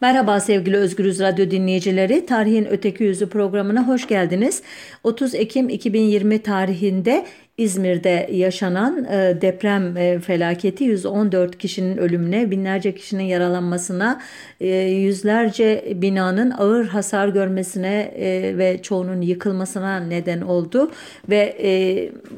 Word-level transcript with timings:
Merhaba 0.00 0.40
sevgili 0.40 0.76
Özgürüz 0.76 1.20
Radyo 1.20 1.50
dinleyicileri. 1.50 2.26
Tarihin 2.26 2.66
Öteki 2.70 3.04
Yüzü 3.04 3.28
programına 3.28 3.88
hoş 3.88 4.08
geldiniz. 4.08 4.62
30 5.04 5.34
Ekim 5.34 5.68
2020 5.68 6.42
tarihinde 6.42 7.26
İzmir'de 7.58 8.28
yaşanan 8.32 9.04
e, 9.04 9.38
deprem 9.40 9.96
e, 9.96 10.18
felaketi 10.18 10.84
114 10.84 11.58
kişinin 11.58 11.96
ölümüne, 11.96 12.50
binlerce 12.50 12.94
kişinin 12.94 13.22
yaralanmasına, 13.22 14.20
e, 14.60 14.68
yüzlerce 14.78 15.84
binanın 15.94 16.50
ağır 16.50 16.86
hasar 16.86 17.28
görmesine 17.28 18.12
ve 18.58 18.82
çoğunun 18.82 19.20
yıkılmasına 19.20 20.00
neden 20.00 20.40
oldu 20.40 20.90
ve 21.28 21.58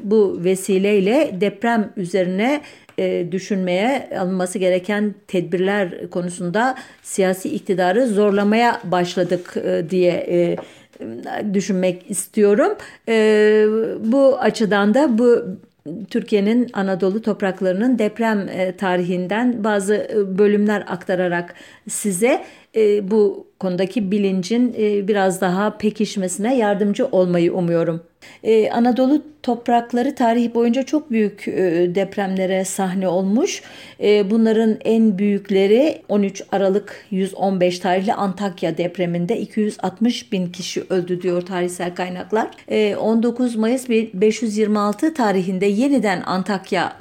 bu 0.03 0.39
vesileyle 0.43 1.31
deprem 1.41 1.93
üzerine 1.97 2.61
düşünmeye 3.31 4.09
alınması 4.19 4.59
gereken 4.59 5.15
tedbirler 5.27 6.09
konusunda 6.09 6.75
siyasi 7.01 7.49
iktidarı 7.49 8.07
zorlamaya 8.07 8.81
başladık 8.83 9.55
diye 9.89 10.57
düşünmek 11.53 12.11
istiyorum. 12.11 12.73
Ee, 13.09 13.65
bu 13.99 14.39
açıdan 14.39 14.93
da 14.93 15.17
bu 15.17 15.45
Türkiye'nin 16.09 16.69
Anadolu 16.73 17.21
topraklarının 17.21 17.99
deprem 17.99 18.49
e, 18.49 18.77
tarihinden 18.77 19.63
bazı 19.63 19.95
e, 19.95 20.37
bölümler 20.37 20.83
aktararak 20.87 21.53
size 21.89 22.43
e, 22.75 23.11
bu 23.11 23.47
konudaki 23.59 24.11
bilincin 24.11 24.73
biraz 25.07 25.41
daha 25.41 25.77
pekişmesine 25.77 26.57
yardımcı 26.57 27.05
olmayı 27.05 27.53
umuyorum. 27.53 28.01
Ee, 28.43 28.69
Anadolu 28.69 29.21
toprakları 29.43 30.15
tarih 30.15 30.53
boyunca 30.53 30.83
çok 30.83 31.11
büyük 31.11 31.47
e, 31.47 31.95
depremlere 31.95 32.65
sahne 32.65 33.07
olmuş. 33.07 33.61
E, 34.03 34.31
bunların 34.31 34.77
en 34.85 35.17
büyükleri 35.17 36.01
13 36.09 36.43
Aralık 36.51 37.05
115 37.11 37.79
tarihli 37.79 38.13
Antakya 38.13 38.77
depreminde 38.77 39.39
260 39.39 40.31
bin 40.31 40.47
kişi 40.47 40.83
öldü 40.89 41.21
diyor 41.21 41.41
tarihsel 41.41 41.95
kaynaklar. 41.95 42.47
E, 42.67 42.95
19 42.95 43.55
Mayıs 43.55 43.89
526 43.89 45.13
tarihinde 45.13 45.65
yeniden 45.65 46.21
Antakya 46.25 46.97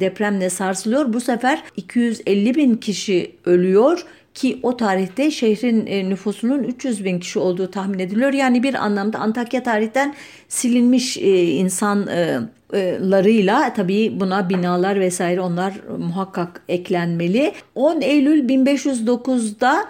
depremle 0.00 0.50
sarsılıyor. 0.50 1.12
Bu 1.12 1.20
sefer 1.20 1.62
250 1.76 2.54
bin 2.54 2.74
kişi 2.74 3.30
ölüyor 3.44 4.06
ki 4.34 4.60
o 4.62 4.76
tarihte 4.76 5.30
şehrin 5.30 5.86
e, 5.86 6.08
nüfusunun 6.08 6.62
300 6.62 7.04
bin 7.04 7.20
kişi 7.20 7.38
olduğu 7.38 7.70
tahmin 7.70 7.98
ediliyor. 7.98 8.32
Yani 8.32 8.62
bir 8.62 8.74
anlamda 8.74 9.18
Antakya 9.18 9.62
tarihten 9.62 10.14
silinmiş 10.48 11.16
e, 11.16 11.44
insanlarıyla 11.44 13.66
e, 13.66 13.74
tabii 13.74 14.20
buna 14.20 14.48
binalar 14.48 15.00
vesaire 15.00 15.40
onlar 15.40 15.74
muhakkak 15.98 16.62
eklenmeli. 16.68 17.52
10 17.74 18.00
Eylül 18.00 18.48
1509'da 18.48 19.84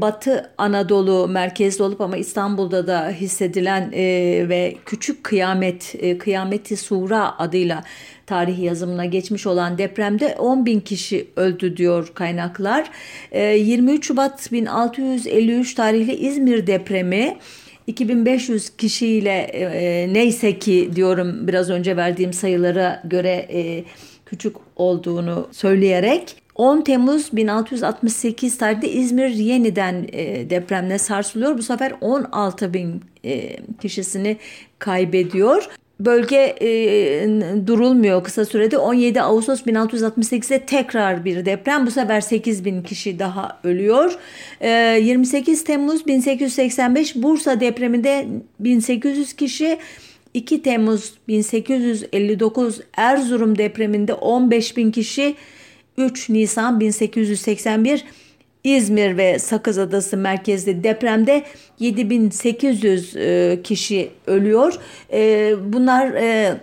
Batı 0.00 0.50
Anadolu 0.58 1.28
merkezli 1.28 1.84
olup 1.84 2.00
ama 2.00 2.16
İstanbul'da 2.16 2.86
da 2.86 3.10
hissedilen 3.10 3.92
ve 4.48 4.76
küçük 4.86 5.24
kıyamet, 5.24 5.94
kıyameti 6.18 6.76
sura 6.76 7.38
adıyla 7.38 7.84
tarih 8.30 8.58
yazımına 8.58 9.04
geçmiş 9.04 9.46
olan 9.46 9.78
depremde 9.78 10.34
10 10.38 10.66
bin 10.66 10.80
kişi 10.80 11.26
öldü 11.36 11.76
diyor 11.76 12.08
kaynaklar. 12.14 12.90
23 13.32 13.98
ee, 14.00 14.06
Şubat 14.06 14.52
1653 14.52 15.74
tarihli 15.74 16.14
İzmir 16.14 16.66
depremi 16.66 17.36
2500 17.86 18.70
kişiyle 18.70 19.50
e, 19.52 19.60
e, 19.60 20.12
neyse 20.12 20.58
ki 20.58 20.90
diyorum 20.96 21.48
biraz 21.48 21.70
önce 21.70 21.96
verdiğim 21.96 22.32
sayılara 22.32 23.02
göre 23.04 23.46
e, 23.52 23.84
küçük 24.26 24.56
olduğunu 24.76 25.48
söyleyerek 25.52 26.36
10 26.54 26.82
Temmuz 26.82 27.32
1668 27.32 28.58
tarihinde 28.58 28.90
İzmir 28.92 29.28
yeniden 29.28 30.06
e, 30.12 30.50
depremle 30.50 30.98
sarsılıyor. 30.98 31.58
Bu 31.58 31.62
sefer 31.62 31.92
16 32.00 32.74
bin 32.74 33.02
e, 33.24 33.56
kişisini 33.80 34.36
kaybediyor 34.78 35.68
bölge 36.00 36.56
e, 36.60 36.68
durulmuyor 37.66 38.24
kısa 38.24 38.44
sürede. 38.44 38.78
17 38.78 39.22
Ağustos 39.22 39.62
1668'de 39.62 40.58
tekrar 40.58 41.24
bir 41.24 41.44
deprem. 41.44 41.86
Bu 41.86 41.90
sefer 41.90 42.20
8 42.20 42.64
bin 42.64 42.82
kişi 42.82 43.18
daha 43.18 43.60
ölüyor. 43.64 44.18
E, 44.60 44.70
28 45.02 45.64
Temmuz 45.64 46.06
1885 46.06 47.16
Bursa 47.16 47.60
depreminde 47.60 48.26
1800 48.60 49.32
kişi 49.32 49.78
2 50.34 50.62
Temmuz 50.62 51.14
1859 51.28 52.80
Erzurum 52.96 53.58
depreminde 53.58 54.14
15 54.14 54.76
bin 54.76 54.90
kişi 54.90 55.34
3 55.98 56.28
Nisan 56.28 56.80
1881 56.80 58.04
İzmir 58.64 59.16
ve 59.16 59.38
Sakız 59.38 59.78
Adası 59.78 60.16
merkezli 60.16 60.84
depremde 60.84 61.42
7800 61.78 63.16
e, 63.16 63.60
kişi 63.64 64.10
ölüyor. 64.26 64.74
E, 65.12 65.54
bunlar 65.72 66.12
e, 66.12 66.56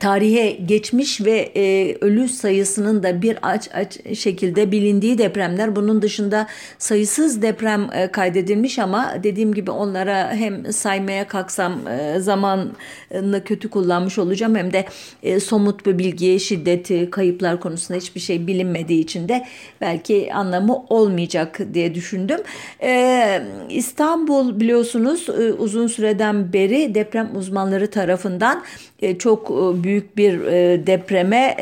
tarihe 0.00 0.50
geçmiş 0.50 1.20
ve 1.20 1.52
e, 1.56 1.96
ölü 2.00 2.28
sayısının 2.28 3.02
da 3.02 3.22
bir 3.22 3.38
aç 3.42 3.68
aç 3.74 4.18
şekilde 4.18 4.72
bilindiği 4.72 5.18
depremler. 5.18 5.76
Bunun 5.76 6.02
dışında 6.02 6.46
sayısız 6.78 7.42
deprem 7.42 7.88
e, 7.92 8.06
kaydedilmiş 8.06 8.78
ama 8.78 9.14
dediğim 9.22 9.54
gibi 9.54 9.70
onlara 9.70 10.32
hem 10.32 10.72
saymaya 10.72 11.28
kalksam 11.28 11.88
e, 11.88 12.20
zamanını 12.20 13.44
kötü 13.44 13.70
kullanmış 13.70 14.18
olacağım 14.18 14.56
hem 14.56 14.72
de 14.72 14.84
e, 15.22 15.40
somut 15.40 15.86
bir 15.86 15.98
bilgi, 15.98 16.40
şiddeti, 16.40 17.10
kayıplar 17.10 17.60
konusunda 17.60 18.00
hiçbir 18.00 18.20
şey 18.20 18.46
bilinmediği 18.46 19.00
için 19.00 19.28
de 19.28 19.46
belki 19.80 20.34
anlamı 20.34 20.76
olmayacak 20.88 21.58
diye 21.74 21.94
düşündüm. 21.94 22.40
E, 22.82 23.42
İstanbul 23.70 24.60
biliyorsunuz 24.60 25.28
e, 25.28 25.52
uzun 25.52 25.86
süreden 25.86 26.52
beri 26.52 26.94
deprem 26.94 27.36
uzmanları 27.36 27.90
tarafından 27.90 28.62
e, 29.02 29.18
çok 29.18 29.50
e, 29.50 29.81
büyük 29.84 30.16
bir 30.16 30.40
e, 30.40 30.86
depreme 30.86 31.56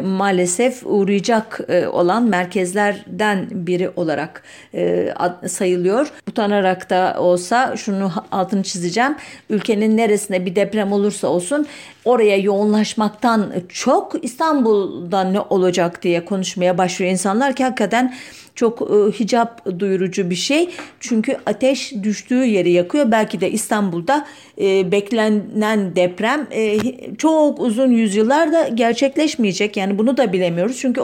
maalesef 0.00 0.82
uğrayacak 0.86 1.60
olan 1.92 2.22
merkezlerden 2.22 3.46
biri 3.50 3.90
olarak 3.96 4.42
sayılıyor. 5.46 6.12
Utanarak 6.28 6.90
da 6.90 7.16
olsa 7.18 7.76
şunu 7.76 8.12
altını 8.32 8.62
çizeceğim. 8.62 9.16
Ülkenin 9.50 9.96
neresinde 9.96 10.46
bir 10.46 10.56
deprem 10.56 10.92
olursa 10.92 11.28
olsun 11.28 11.66
oraya 12.04 12.36
yoğunlaşmaktan 12.36 13.52
çok 13.68 14.24
İstanbul'da 14.24 15.24
ne 15.24 15.40
olacak 15.40 16.02
diye 16.02 16.24
konuşmaya 16.24 16.78
başlıyor 16.78 17.12
insanlar 17.12 17.54
ki 17.54 17.64
hakikaten 17.64 18.14
çok 18.56 18.82
e, 18.82 18.94
hicap 19.20 19.78
duyurucu 19.78 20.30
bir 20.30 20.34
şey. 20.34 20.70
Çünkü 21.00 21.36
ateş 21.46 21.92
düştüğü 22.02 22.44
yeri 22.44 22.70
yakıyor. 22.70 23.10
Belki 23.10 23.40
de 23.40 23.50
İstanbul'da 23.50 24.26
e, 24.60 24.92
beklenen 24.92 25.96
deprem 25.96 26.46
e, 26.50 26.78
çok 27.16 27.60
uzun 27.60 27.90
yüzyıllarda 27.90 28.68
gerçekleşmeyecek. 28.68 29.76
Yani 29.76 29.98
bunu 29.98 30.16
da 30.16 30.32
bilemiyoruz. 30.32 30.78
Çünkü 30.80 31.00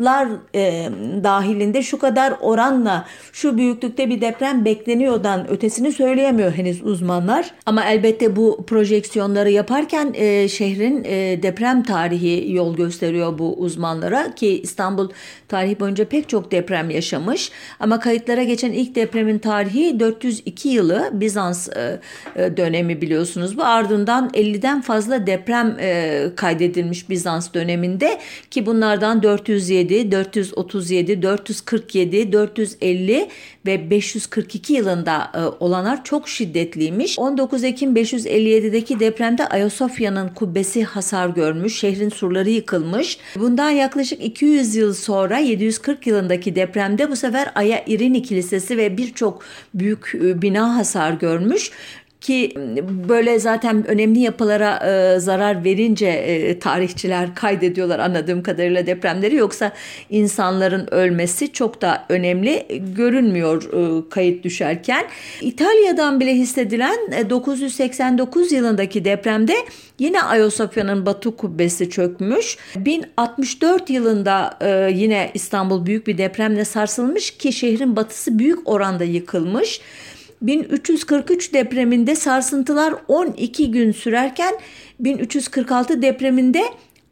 olasılıklar 0.00 0.28
e, 0.54 0.88
dahilinde 1.24 1.82
şu 1.82 1.98
kadar 1.98 2.34
oranla 2.40 3.04
şu 3.32 3.56
büyüklükte 3.56 4.10
bir 4.10 4.20
deprem 4.20 4.64
bekleniyordan 4.64 5.50
ötesini 5.50 5.92
söyleyemiyor 5.92 6.52
henüz 6.52 6.82
uzmanlar. 6.82 7.50
Ama 7.66 7.84
elbette 7.84 8.36
bu 8.36 8.64
projeksiyonları 8.66 9.50
yaparken 9.50 10.14
e, 10.14 10.48
şehrin 10.48 11.04
e, 11.04 11.42
deprem 11.42 11.82
tarihi 11.82 12.52
yol 12.52 12.76
gösteriyor 12.76 13.38
bu 13.38 13.54
uzmanlara 13.54 14.34
ki 14.34 14.60
İstanbul 14.62 15.08
tarihi 15.48 15.80
boyunca 15.80 16.04
pek 16.04 16.28
çok 16.28 16.50
deprem 16.52 16.90
yaşamış. 16.90 17.50
Ama 17.80 18.00
kayıtlara 18.00 18.42
geçen 18.42 18.72
ilk 18.72 18.94
depremin 18.94 19.38
tarihi 19.38 20.00
402 20.00 20.68
yılı 20.68 21.10
Bizans 21.12 21.68
e, 21.68 22.00
e, 22.36 22.56
dönemi 22.56 23.00
biliyorsunuz. 23.00 23.56
Bu 23.56 23.64
ardından 23.64 24.30
50'den 24.34 24.80
fazla 24.80 25.26
deprem 25.26 25.76
e, 25.80 26.26
kaydedilmiş 26.36 27.10
Bizans 27.10 27.54
döneminde 27.54 28.18
ki 28.50 28.66
bunlardan 28.66 29.22
407, 29.22 29.85
437, 29.88 31.22
447, 31.22 32.32
450 32.32 33.28
ve 33.66 33.90
542 33.90 34.72
yılında 34.72 35.32
olanlar 35.60 36.04
çok 36.04 36.28
şiddetliymiş. 36.28 37.18
19 37.18 37.64
Ekim 37.64 37.96
557'deki 37.96 39.00
depremde 39.00 39.48
Ayasofya'nın 39.48 40.28
kubbesi 40.28 40.84
hasar 40.84 41.28
görmüş, 41.28 41.78
şehrin 41.78 42.08
surları 42.08 42.50
yıkılmış. 42.50 43.18
Bundan 43.36 43.70
yaklaşık 43.70 44.24
200 44.24 44.74
yıl 44.74 44.94
sonra 44.94 45.38
740 45.38 46.06
yılındaki 46.06 46.56
depremde 46.56 47.10
bu 47.10 47.16
sefer 47.16 47.52
Aya 47.54 47.84
İrini 47.86 48.22
Kilisesi 48.22 48.76
ve 48.76 48.96
birçok 48.96 49.42
büyük 49.74 50.12
bina 50.14 50.76
hasar 50.76 51.12
görmüş 51.12 51.70
ki 52.26 52.52
böyle 53.08 53.38
zaten 53.38 53.86
önemli 53.86 54.18
yapılara 54.18 54.76
e, 54.76 55.20
zarar 55.20 55.64
verince 55.64 56.06
e, 56.06 56.58
tarihçiler 56.58 57.34
kaydediyorlar 57.34 57.98
anladığım 57.98 58.42
kadarıyla 58.42 58.86
depremleri 58.86 59.34
yoksa 59.34 59.72
insanların 60.10 60.94
ölmesi 60.94 61.52
çok 61.52 61.82
da 61.82 62.04
önemli 62.08 62.66
görünmüyor 62.96 63.62
e, 63.62 64.08
kayıt 64.10 64.44
düşerken. 64.44 65.04
İtalya'dan 65.40 66.20
bile 66.20 66.34
hissedilen 66.34 66.96
989 67.30 68.52
e, 68.52 68.56
yılındaki 68.56 69.04
depremde 69.04 69.54
yine 69.98 70.22
Ayasofya'nın 70.22 71.06
batı 71.06 71.36
kubbesi 71.36 71.90
çökmüş. 71.90 72.56
1064 72.76 73.90
yılında 73.90 74.58
e, 74.60 74.90
yine 74.94 75.30
İstanbul 75.34 75.86
büyük 75.86 76.06
bir 76.06 76.18
depremle 76.18 76.64
sarsılmış 76.64 77.30
ki 77.30 77.52
şehrin 77.52 77.96
batısı 77.96 78.38
büyük 78.38 78.68
oranda 78.68 79.04
yıkılmış. 79.04 79.80
1343 80.42 81.54
depreminde 81.54 82.14
sarsıntılar 82.14 82.94
12 83.08 83.70
gün 83.70 83.92
sürerken 83.92 84.54
1346 85.00 86.02
depreminde 86.02 86.62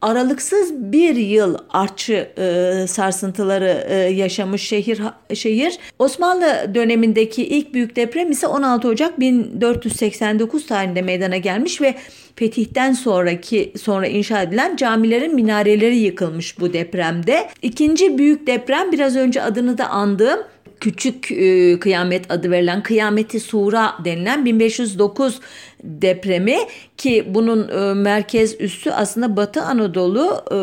aralıksız 0.05 0.93
bir 0.93 1.17
yıl 1.17 1.59
artçı 1.71 2.29
e, 2.39 2.87
sarsıntıları 2.89 3.87
e, 3.89 3.95
yaşamış 3.95 4.63
şehir 4.63 5.01
şehir. 5.35 5.79
Osmanlı 5.99 6.71
dönemindeki 6.75 7.47
ilk 7.47 7.75
büyük 7.75 7.97
deprem 7.97 8.31
ise 8.31 8.47
16 8.47 8.89
Ocak 8.89 9.21
1489 9.21 10.67
tarihinde 10.67 11.03
meydana 11.03 11.37
gelmiş 11.37 11.81
ve 11.81 11.95
fetihten 12.37 12.93
sonraki 12.93 13.73
sonra 13.81 14.07
inşa 14.07 14.43
edilen 14.43 14.77
camilerin 14.77 15.35
minareleri 15.35 15.97
yıkılmış 15.97 16.61
bu 16.61 16.73
depremde. 16.73 17.49
İkinci 17.63 18.19
büyük 18.19 18.47
deprem 18.47 18.93
biraz 18.93 19.17
önce 19.17 19.43
adını 19.43 19.79
da 19.79 19.87
andığım 19.87 20.41
küçük 20.81 21.33
e, 21.33 21.79
kıyamet 21.81 22.31
adı 22.31 22.51
verilen 22.51 22.83
kıyameti 22.83 23.41
sura 23.41 23.95
denilen 24.05 24.45
1509 24.45 25.41
depremi 25.85 26.57
ki 26.97 27.25
bunun 27.29 27.69
e, 27.69 27.95
merkez 27.95 28.61
üssü 28.61 28.91
aslında 28.91 29.37
Batı 29.37 29.63
Anadolu 29.63 30.45
e, 30.51 30.59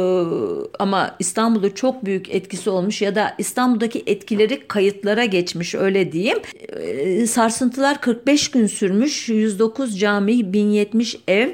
ama 0.79 1.15
İstanbul'da 1.19 1.75
çok 1.75 2.05
büyük 2.05 2.35
etkisi 2.35 2.69
olmuş 2.69 3.01
ya 3.01 3.15
da 3.15 3.35
İstanbul'daki 3.37 4.03
etkileri 4.05 4.67
kayıtlara 4.67 5.25
geçmiş 5.25 5.75
öyle 5.75 6.11
diyeyim. 6.11 6.37
E, 6.69 7.27
sarsıntılar 7.27 8.01
45 8.01 8.51
gün 8.51 8.67
sürmüş 8.67 9.29
109 9.29 9.99
cami 9.99 10.53
1070 10.53 11.17
ev 11.27 11.49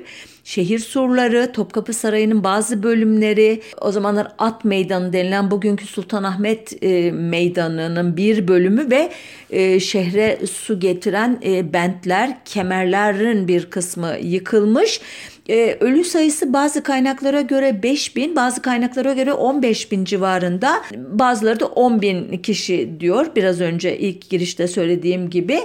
şehir 0.47 0.79
surları, 0.79 1.51
Topkapı 1.51 1.93
Sarayı'nın 1.93 2.43
bazı 2.43 2.83
bölümleri, 2.83 3.61
o 3.81 3.91
zamanlar 3.91 4.27
At 4.37 4.65
Meydanı 4.65 5.13
denilen 5.13 5.51
bugünkü 5.51 5.87
Sultanahmet 5.87 6.83
e, 6.83 7.11
Meydanı'nın 7.11 8.17
bir 8.17 8.47
bölümü 8.47 8.91
ve 8.91 9.11
e, 9.49 9.79
şehre 9.79 10.39
su 10.51 10.79
getiren 10.79 11.39
e, 11.45 11.73
bentler, 11.73 12.37
kemerlerin 12.45 13.47
bir 13.47 13.69
kısmı 13.69 14.15
yıkılmış. 14.21 15.01
Ee, 15.49 15.77
ölü 15.79 16.03
sayısı 16.03 16.53
bazı 16.53 16.83
kaynaklara 16.83 17.41
göre 17.41 17.83
5 17.83 18.15
bin, 18.15 18.35
bazı 18.35 18.61
kaynaklara 18.61 19.13
göre 19.13 19.33
15 19.33 19.91
bin 19.91 20.05
civarında. 20.05 20.83
Bazıları 20.95 21.59
da 21.59 21.65
10 21.65 22.01
bin 22.01 22.37
kişi 22.37 22.99
diyor. 22.99 23.25
Biraz 23.35 23.61
önce 23.61 23.97
ilk 23.97 24.29
girişte 24.29 24.67
söylediğim 24.67 25.29
gibi. 25.29 25.59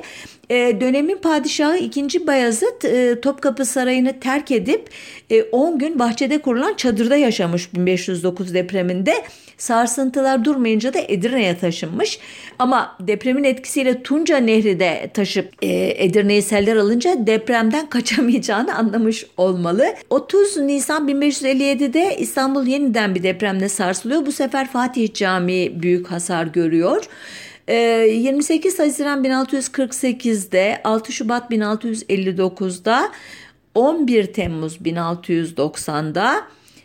Ee, 0.51 0.81
dönemin 0.81 1.17
padişahı 1.17 1.77
2. 1.77 2.27
Bayezid 2.27 2.83
e, 2.85 3.21
Topkapı 3.21 3.65
Sarayı'nı 3.65 4.21
terk 4.21 4.51
edip 4.51 4.89
e, 5.31 5.43
10 5.43 5.79
gün 5.79 5.99
bahçede 5.99 6.39
kurulan 6.39 6.75
çadırda 6.75 7.17
yaşamış 7.17 7.75
1509 7.75 8.55
depreminde. 8.55 9.15
Sarsıntılar 9.63 10.45
durmayınca 10.45 10.95
da 10.95 10.99
Edirne'ye 11.09 11.59
taşınmış. 11.59 12.19
Ama 12.59 12.97
depremin 13.01 13.45
etkisiyle 13.45 14.03
Tunca 14.03 14.37
Nehri 14.37 14.81
de 14.81 15.11
taşıp 15.15 15.53
e, 15.63 16.05
Edirne'yi 16.05 16.43
seller 16.43 16.77
alınca 16.77 17.27
depremden 17.27 17.87
kaçamayacağını 17.91 18.75
anlamış 18.75 19.27
olmalı. 19.37 19.87
30 20.11 20.57
Nisan 20.57 21.09
1557'de 21.09 22.17
İstanbul 22.19 22.67
yeniden 22.67 23.15
bir 23.15 23.23
depremle 23.23 23.69
sarsılıyor. 23.69 24.27
Bu 24.27 24.33
sefer 24.33 24.71
Fatih 24.71 25.15
Camii 25.15 25.83
büyük 25.83 26.11
hasar 26.11 26.47
görüyor. 26.47 27.05
28 27.69 28.81
ee, 28.81 28.83
Haziran 28.83 29.25
1648'de, 29.25 30.81
6 30.85 31.13
Şubat 31.13 31.51
1659'da, 31.51 33.11
11 33.75 34.33
Temmuz 34.33 34.77
1690'da 34.77 36.43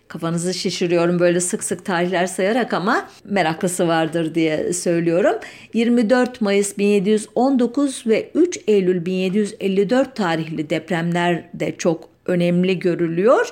kafanızı 0.07 0.54
şişiriyorum 0.54 1.19
böyle 1.19 1.39
sık 1.39 1.63
sık 1.63 1.86
tarihler 1.86 2.27
sayarak 2.27 2.74
ama 2.74 3.09
meraklısı 3.24 3.88
vardır 3.88 4.36
diye 4.36 4.74
söylüyorum. 4.74 5.36
24 5.74 6.42
Mayıs 6.42 6.77
1719 6.77 8.07
ve 8.07 8.31
3 8.36 8.59
Eylül 8.68 9.06
1754 9.06 10.15
tarihli 10.15 10.69
depremler 10.69 11.50
de 11.54 11.75
çok 11.77 12.09
önemli 12.25 12.80
görülüyor. 12.80 13.51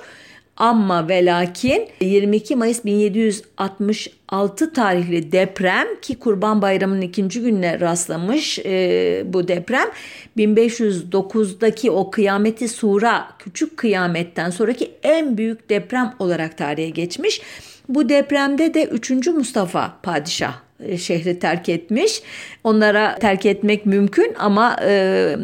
Ama 0.56 1.08
ve 1.08 1.24
lakin 1.24 1.88
22 2.00 2.56
Mayıs 2.56 2.84
1766 2.84 4.72
tarihli 4.72 5.32
deprem 5.32 5.86
ki 6.02 6.18
Kurban 6.18 6.62
Bayramı'nın 6.62 7.00
ikinci 7.00 7.40
gününe 7.40 7.80
rastlamış 7.80 8.58
e, 8.58 9.22
bu 9.26 9.48
deprem 9.48 9.88
1509'daki 10.36 11.90
o 11.90 12.10
kıyameti 12.10 12.68
sura 12.68 13.28
küçük 13.38 13.76
kıyametten 13.76 14.50
sonraki 14.50 14.90
en 15.02 15.38
büyük 15.38 15.70
deprem 15.70 16.14
olarak 16.18 16.58
tarihe 16.58 16.90
geçmiş. 16.90 17.40
Bu 17.88 18.08
depremde 18.08 18.74
de 18.74 18.84
3. 18.84 19.10
Mustafa 19.26 19.96
padişah 20.02 20.65
şehri 20.98 21.38
terk 21.38 21.68
etmiş. 21.68 22.22
Onlara 22.64 23.18
terk 23.18 23.46
etmek 23.46 23.86
mümkün 23.86 24.34
ama 24.38 24.76
e, 24.82 25.36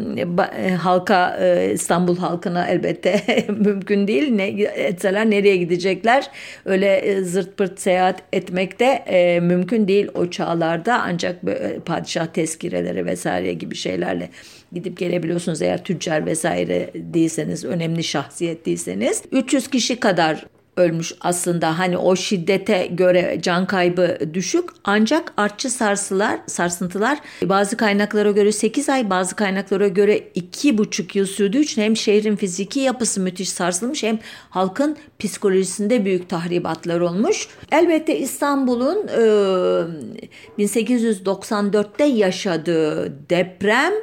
e, 0.57 0.69
halka 0.69 1.37
e, 1.41 1.71
İstanbul 1.73 2.17
halkına 2.17 2.67
elbette 2.67 3.21
mümkün 3.47 4.07
değil. 4.07 4.31
Ne 4.31 4.47
etseler 4.63 5.29
nereye 5.29 5.57
gidecekler? 5.57 6.29
Öyle 6.65 6.95
e, 6.97 7.21
zırt 7.21 7.57
pırt 7.57 7.79
seyahat 7.79 8.23
etmek 8.33 8.79
de 8.79 8.85
e, 8.85 9.39
mümkün 9.39 9.87
değil 9.87 10.07
o 10.13 10.29
çağlarda. 10.29 11.01
Ancak 11.01 11.45
böyle, 11.45 11.79
padişah 11.79 12.25
tezkireleri 12.25 13.05
vesaire 13.05 13.53
gibi 13.53 13.75
şeylerle 13.75 14.29
gidip 14.73 14.97
gelebiliyorsunuz 14.97 15.61
eğer 15.61 15.83
tüccar 15.83 16.25
vesaire 16.25 16.91
değilseniz, 16.93 17.65
önemli 17.65 18.03
şahsiyet 18.03 18.65
değilseniz. 18.65 19.23
300 19.31 19.67
kişi 19.67 19.99
kadar 19.99 20.45
ölmüş 20.77 21.13
aslında. 21.21 21.79
Hani 21.79 21.97
o 21.97 22.15
şiddete 22.15 22.87
göre 22.91 23.39
can 23.41 23.67
kaybı 23.67 24.17
düşük 24.33 24.69
ancak 24.83 25.33
artçı 25.37 25.69
sarsılar, 25.69 26.39
sarsıntılar 26.47 27.19
bazı 27.43 27.77
kaynaklara 27.77 28.31
göre 28.31 28.51
8 28.51 28.89
ay 28.89 29.09
bazı 29.09 29.35
kaynaklara 29.35 29.87
göre 29.87 30.17
2,5 30.17 31.17
yıl 31.17 31.25
sürdüğü 31.25 31.59
için 31.59 31.81
hem 31.81 31.97
şehrin 31.97 32.35
fiziki 32.35 32.79
yapısı 32.79 33.21
müthiş 33.21 33.49
sarsılmış 33.49 34.03
hem 34.03 34.19
halkın 34.49 34.97
psikolojisinde 35.19 36.05
büyük 36.05 36.29
tahribatlar 36.29 36.99
olmuş. 36.99 37.47
Elbette 37.71 38.19
İstanbul'un 38.19 39.07
e, 39.07 40.63
1894'te 40.63 42.03
yaşadığı 42.03 43.13
deprem 43.29 43.93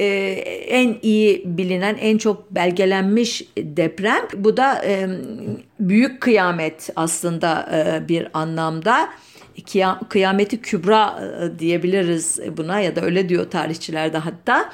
e, 0.00 0.06
en 0.68 0.96
iyi 1.02 1.42
bilinen, 1.44 1.96
en 2.00 2.18
çok 2.18 2.50
belgelenmiş 2.50 3.42
deprem. 3.58 4.22
Bu 4.36 4.56
da 4.56 4.84
e, 4.84 5.08
büyük 5.80 6.20
kıyamet 6.20 6.90
aslında 6.96 7.68
e, 7.72 8.08
bir 8.08 8.28
anlamda. 8.34 9.08
Kıyameti 10.08 10.60
kübra 10.60 11.20
e, 11.20 11.58
diyebiliriz 11.58 12.40
buna 12.56 12.80
ya 12.80 12.96
da 12.96 13.00
öyle 13.00 13.28
diyor 13.28 13.50
tarihçiler 13.50 14.12
de 14.12 14.18
hatta. 14.18 14.72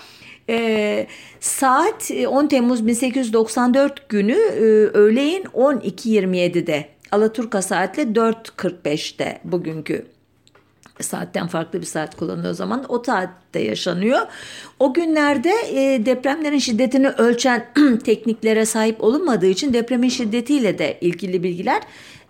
E, 0.49 1.07
saat 1.41 2.11
10 2.29 2.47
Temmuz 2.47 2.87
1894 2.87 4.09
günü 4.09 4.33
e, 4.33 4.61
öğleyin 4.99 5.45
12.27'de 5.45 6.89
Alaturka 7.13 7.63
saatle 7.63 8.03
4.45'te 8.03 9.41
bugünkü 9.45 10.07
saatten 11.01 11.47
farklı 11.47 11.81
bir 11.81 11.87
saat 11.87 12.17
kullanıyor 12.17 12.51
o 12.51 12.55
zaman. 12.55 12.85
O 12.89 13.03
saatte 13.07 13.61
yaşanıyor. 13.61 14.21
O 14.81 14.95
günlerde 14.95 15.53
e, 15.71 16.07
depremlerin 16.07 16.59
şiddetini 16.59 17.09
ölçen 17.09 17.67
tekniklere 18.05 18.67
sahip 18.67 19.05
olunmadığı 19.05 19.47
için 19.47 19.73
depremin 19.73 20.09
şiddetiyle 20.09 20.79
de 20.79 20.99
ilgili 21.01 21.43
bilgiler 21.43 21.83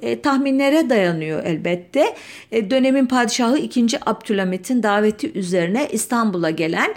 e, 0.03 0.21
tahminlere 0.21 0.91
dayanıyor 0.91 1.45
elbette. 1.45 2.15
E, 2.53 2.71
dönemin 2.71 3.07
padişahı 3.07 3.59
2. 3.59 3.87
Abdülhamit'in 4.07 4.83
daveti 4.83 5.39
üzerine 5.39 5.89
İstanbul'a 5.93 6.51
gelen 6.51 6.95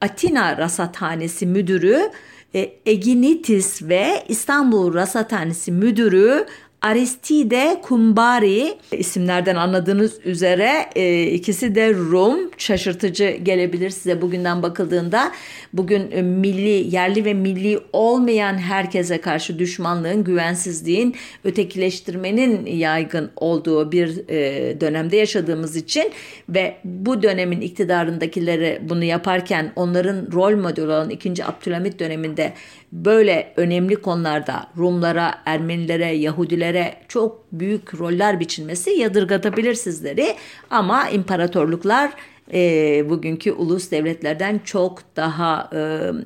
Atina 0.00 0.56
Rasathanesi 0.56 1.46
Müdürü 1.46 2.10
e, 2.54 2.72
Eginitis 2.86 3.82
ve 3.82 4.24
İstanbul 4.28 4.94
Rasathanesi 4.94 5.72
Müdürü 5.72 6.46
Aristide 6.82 7.80
Kumbari 7.82 8.78
isimlerden 8.92 9.56
anladığınız 9.56 10.18
üzere 10.24 10.86
e, 10.96 11.26
ikisi 11.26 11.74
de 11.74 11.94
Rum. 11.94 12.38
Şaşırtıcı 12.58 13.30
gelebilir 13.42 13.90
size 13.90 14.22
bugünden 14.22 14.62
bakıldığında. 14.62 15.32
Bugün 15.72 16.10
e, 16.10 16.22
milli, 16.22 16.94
yerli 16.94 17.24
ve 17.24 17.34
milli 17.34 17.80
olmayan 17.92 18.58
herkese 18.58 19.20
karşı 19.20 19.58
düşmanlığın, 19.58 20.24
güvensizliğin, 20.24 21.16
ötekileştirmenin 21.44 22.66
yaygın 22.66 23.30
olduğu 23.36 23.92
bir 23.92 24.28
e, 24.28 24.80
dönemde 24.80 25.16
yaşadığımız 25.16 25.76
için 25.76 26.12
ve 26.48 26.76
bu 26.84 27.22
dönemin 27.22 27.60
iktidarındakileri 27.60 28.80
bunu 28.88 29.04
yaparken 29.04 29.72
onların 29.76 30.32
rol 30.32 30.56
modeli 30.56 30.86
olan 30.86 31.10
2. 31.10 31.44
Abdülhamit 31.44 31.98
döneminde 32.00 32.52
böyle 32.92 33.52
önemli 33.56 33.96
konularda 33.96 34.66
Rumlara, 34.76 35.34
Ermenilere, 35.46 36.06
Yahudilere 36.06 36.67
çok 37.08 37.52
büyük 37.52 38.00
roller 38.00 38.40
biçilmesi 38.40 38.90
yadırgatabilir 38.90 39.74
sizleri 39.74 40.36
ama 40.70 41.08
imparatorluklar 41.08 42.12
e, 42.52 43.10
bugünkü 43.10 43.52
ulus 43.52 43.90
devletlerden 43.90 44.60
çok 44.64 45.02
daha 45.16 45.70
e, 45.74 45.80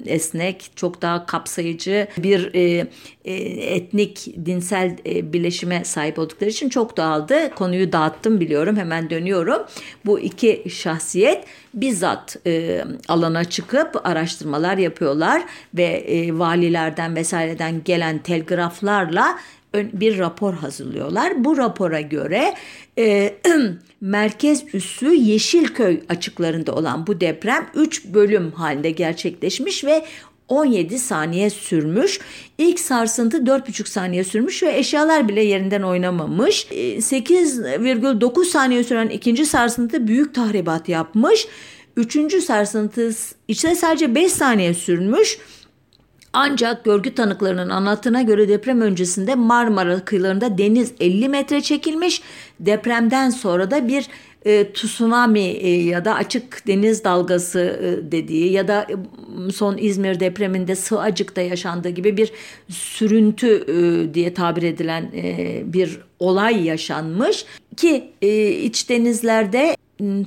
esnek, 0.06 0.70
çok 0.76 1.02
daha 1.02 1.26
kapsayıcı 1.26 2.08
bir 2.18 2.54
e, 2.54 2.86
e, 3.24 3.34
etnik, 3.74 4.46
dinsel 4.46 4.96
e, 5.06 5.32
birleşime 5.32 5.84
sahip 5.84 6.18
oldukları 6.18 6.50
için 6.50 6.68
çok 6.68 6.96
dağıldı. 6.96 7.54
Konuyu 7.54 7.92
dağıttım 7.92 8.40
biliyorum, 8.40 8.76
hemen 8.76 9.10
dönüyorum. 9.10 9.62
Bu 10.06 10.20
iki 10.20 10.64
şahsiyet 10.70 11.44
bizzat 11.74 12.36
e, 12.46 12.84
alana 13.08 13.44
çıkıp 13.44 14.06
araştırmalar 14.06 14.78
yapıyorlar 14.78 15.42
ve 15.74 15.84
e, 15.84 16.38
valilerden 16.38 17.16
vesaireden 17.16 17.84
gelen 17.84 18.18
telgraflarla 18.18 19.38
bir 19.74 20.18
rapor 20.18 20.54
hazırlıyorlar. 20.54 21.44
Bu 21.44 21.56
rapora 21.56 22.00
göre 22.00 22.54
e, 22.98 23.34
merkez 24.00 24.74
üssü 24.74 25.14
Yeşilköy 25.14 26.00
açıklarında 26.08 26.74
olan 26.74 27.06
bu 27.06 27.20
deprem 27.20 27.66
3 27.74 28.04
bölüm 28.04 28.50
halinde 28.50 28.90
gerçekleşmiş 28.90 29.84
ve 29.84 30.04
17 30.48 30.98
saniye 30.98 31.50
sürmüş. 31.50 32.20
İlk 32.58 32.80
sarsıntı 32.80 33.36
4,5 33.36 33.88
saniye 33.88 34.24
sürmüş 34.24 34.62
ve 34.62 34.78
eşyalar 34.78 35.28
bile 35.28 35.44
yerinden 35.44 35.82
oynamamış. 35.82 36.66
8,9 36.70 38.44
saniye 38.44 38.84
süren 38.84 39.08
ikinci 39.08 39.46
sarsıntı 39.46 40.08
büyük 40.08 40.34
tahribat 40.34 40.88
yapmış. 40.88 41.46
Üçüncü 41.96 42.40
sarsıntı 42.40 43.10
içine 43.48 43.74
sadece 43.74 44.14
5 44.14 44.32
saniye 44.32 44.74
sürmüş. 44.74 45.38
Ancak 46.32 46.84
görgü 46.84 47.14
tanıklarının 47.14 47.68
anlattığına 47.68 48.22
göre 48.22 48.48
deprem 48.48 48.80
öncesinde 48.80 49.34
Marmara 49.34 50.04
kıyılarında 50.04 50.58
deniz 50.58 50.92
50 51.00 51.28
metre 51.28 51.60
çekilmiş. 51.60 52.22
Depremden 52.60 53.30
sonra 53.30 53.70
da 53.70 53.88
bir 53.88 54.06
e, 54.44 54.72
tsunami 54.72 55.40
e, 55.40 55.84
ya 55.84 56.04
da 56.04 56.14
açık 56.14 56.66
deniz 56.66 57.04
dalgası 57.04 57.60
e, 57.60 58.12
dediği 58.12 58.52
ya 58.52 58.68
da 58.68 58.86
e, 59.48 59.50
son 59.50 59.76
İzmir 59.78 60.20
depreminde 60.20 60.74
Sığacık'ta 60.74 61.40
yaşandığı 61.40 61.88
gibi 61.88 62.16
bir 62.16 62.32
sürüntü 62.68 63.64
e, 63.68 64.14
diye 64.14 64.34
tabir 64.34 64.62
edilen 64.62 65.10
e, 65.16 65.62
bir 65.64 66.00
olay 66.18 66.64
yaşanmış 66.64 67.44
ki 67.76 68.12
e, 68.22 68.50
iç 68.50 68.88
denizlerde 68.88 69.76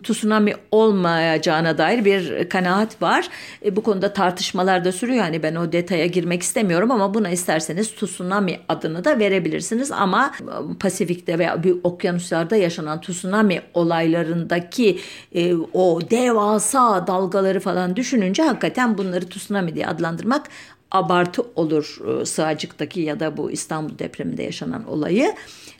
tsunami 0.04 0.54
olmayacağına 0.72 1.78
dair 1.78 2.06
bir 2.06 2.50
kanaat 2.50 3.02
var. 3.02 3.30
E, 3.66 3.76
bu 3.76 3.84
konuda 3.84 4.14
tartışmalar 4.14 4.86
da 4.86 4.92
sürüyor. 4.92 5.18
Yani 5.18 5.44
ben 5.44 5.56
o 5.56 5.72
detaya 5.72 6.06
girmek 6.06 6.42
istemiyorum 6.42 6.92
ama 6.92 7.14
buna 7.14 7.30
isterseniz 7.30 7.96
tsunami 7.96 8.60
adını 8.70 9.04
da 9.06 9.20
verebilirsiniz. 9.20 9.92
Ama 9.92 10.32
e, 10.42 10.78
Pasifik'te 10.80 11.40
veya 11.40 11.64
büyük 11.64 11.86
okyanuslarda 11.86 12.56
yaşanan 12.56 13.02
tsunami 13.02 13.62
olaylarındaki 13.74 15.00
e, 15.36 15.56
o 15.74 16.00
devasa 16.10 17.08
dalgaları 17.08 17.60
falan 17.60 17.96
düşününce 17.96 18.44
hakikaten 18.44 18.98
bunları 18.98 19.30
tsunami 19.30 19.76
diye 19.76 19.88
adlandırmak 19.88 20.48
abartı 20.96 21.44
olur 21.56 21.98
e, 22.22 22.26
Sığacık'taki 22.26 23.02
ya 23.02 23.20
da 23.20 23.38
bu 23.38 23.52
İstanbul 23.52 24.00
depreminde 24.00 24.44
yaşanan 24.44 24.88
olayı. 24.88 25.36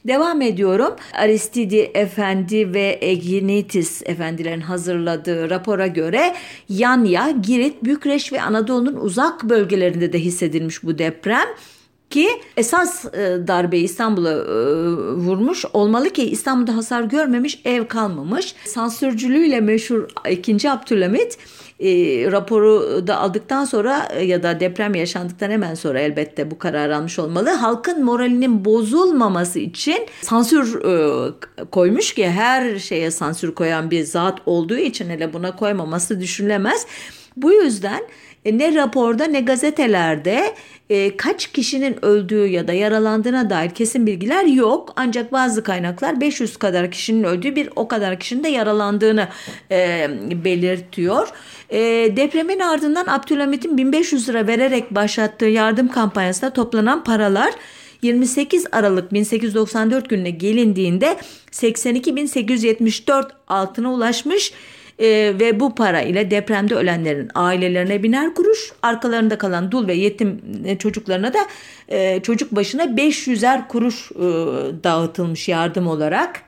Devam 0.08 0.42
ediyorum. 0.42 0.96
Aristidi 1.14 1.92
Efendi 1.94 2.74
ve 2.74 2.98
Eginitis 3.02 4.02
Efendilerin 4.06 4.62
hazırladığı 4.62 5.50
rapora 5.50 5.88
göre 5.88 6.36
Yanya, 6.70 7.32
Girit, 7.32 7.84
Bükreş 7.84 8.34
ve 8.34 8.42
Anadolu'nun 8.42 8.96
uzak 8.96 9.44
bölgelerinde 9.44 10.14
de 10.14 10.20
hissedilmiş 10.20 10.84
bu 10.84 10.98
deprem 10.98 11.48
ki 12.16 12.30
esas 12.58 13.06
e, 13.06 13.48
darbeyi 13.48 13.84
İstanbul'a 13.84 14.32
e, 14.32 14.36
vurmuş 15.16 15.66
olmalı 15.74 16.10
ki 16.10 16.24
İstanbul'da 16.30 16.76
hasar 16.76 17.04
görmemiş, 17.04 17.62
ev 17.66 17.88
kalmamış. 17.88 18.56
Sansürcülüğüyle 18.66 19.62
meşhur 19.62 20.08
2. 20.30 20.72
Abdülhamit 20.72 21.38
e, 21.80 21.88
raporu 22.32 23.04
da 23.08 23.18
aldıktan 23.18 23.66
sonra 23.66 24.08
e, 24.14 24.24
ya 24.24 24.44
da 24.44 24.60
deprem 24.60 24.96
yaşandıktan 24.96 25.52
hemen 25.52 25.76
sonra 25.76 26.00
elbette 26.00 26.52
bu 26.52 26.58
karar 26.58 26.90
almış 26.90 27.20
olmalı. 27.20 27.50
Halkın 27.50 28.04
moralinin 28.04 28.66
bozulmaması 28.66 29.60
için 29.60 30.08
sansür 30.22 30.84
e, 30.84 31.32
koymuş 31.72 32.14
ki 32.14 32.30
her 32.30 32.80
şeye 32.80 33.12
sansür 33.12 33.56
koyan 33.56 33.92
bir 33.92 34.04
zat 34.04 34.40
olduğu 34.46 34.78
için 34.78 35.10
hele 35.10 35.34
buna 35.34 35.56
koymaması 35.56 36.22
düşünülemez. 36.22 36.88
Bu 37.38 37.54
yüzden 37.54 38.02
ne 38.52 38.76
raporda 38.76 39.26
ne 39.26 39.42
gazetelerde 39.42 40.54
e, 40.90 41.18
kaç 41.18 41.48
kişinin 41.48 42.06
öldüğü 42.06 42.48
ya 42.48 42.68
da 42.68 42.74
yaralandığına 42.74 43.50
dair 43.50 43.70
kesin 43.70 44.08
bilgiler 44.08 44.46
yok. 44.46 44.94
Ancak 44.96 45.32
bazı 45.32 45.64
kaynaklar 45.64 46.22
500 46.22 46.58
kadar 46.58 46.92
kişinin 46.92 47.24
öldüğü 47.24 47.56
bir 47.56 47.70
o 47.76 47.88
kadar 47.88 48.20
kişinin 48.20 48.44
de 48.44 48.50
yaralandığını 48.50 49.28
e, 49.72 50.08
belirtiyor. 50.44 51.28
E, 51.70 51.80
depremin 52.18 52.60
ardından 52.60 53.06
Abdülhamit'in 53.08 53.78
1500 53.78 54.30
lira 54.30 54.48
vererek 54.48 54.96
başlattığı 54.96 55.46
yardım 55.46 55.88
kampanyasında 55.88 56.54
toplanan 56.54 57.04
paralar 57.04 57.54
28 58.02 58.66
Aralık 58.72 59.14
1894 59.14 60.10
gününe 60.10 60.30
gelindiğinde 60.30 61.18
82.874 61.52 63.30
altına 63.48 63.94
ulaşmış 63.94 64.54
e, 65.00 65.08
ve 65.40 65.60
bu 65.60 65.76
para 65.76 66.02
ile 66.02 66.32
depremde 66.32 66.76
ölenlerin 66.76 67.30
ailelerine 67.36 68.04
biner 68.04 68.34
kuruş, 68.34 68.72
arkalarında 68.82 69.38
kalan 69.38 69.72
dul 69.72 69.88
ve 69.88 69.94
yetim 69.94 70.42
e, 70.66 70.78
çocuklarına 70.78 71.34
da 71.34 71.40
e, 71.90 72.22
çocuk 72.24 72.52
başına 72.52 72.84
500'er 72.84 73.68
kuruş 73.68 74.12
e, 74.12 74.24
dağıtılmış 74.84 75.48
yardım 75.48 75.88
olarak. 75.88 76.42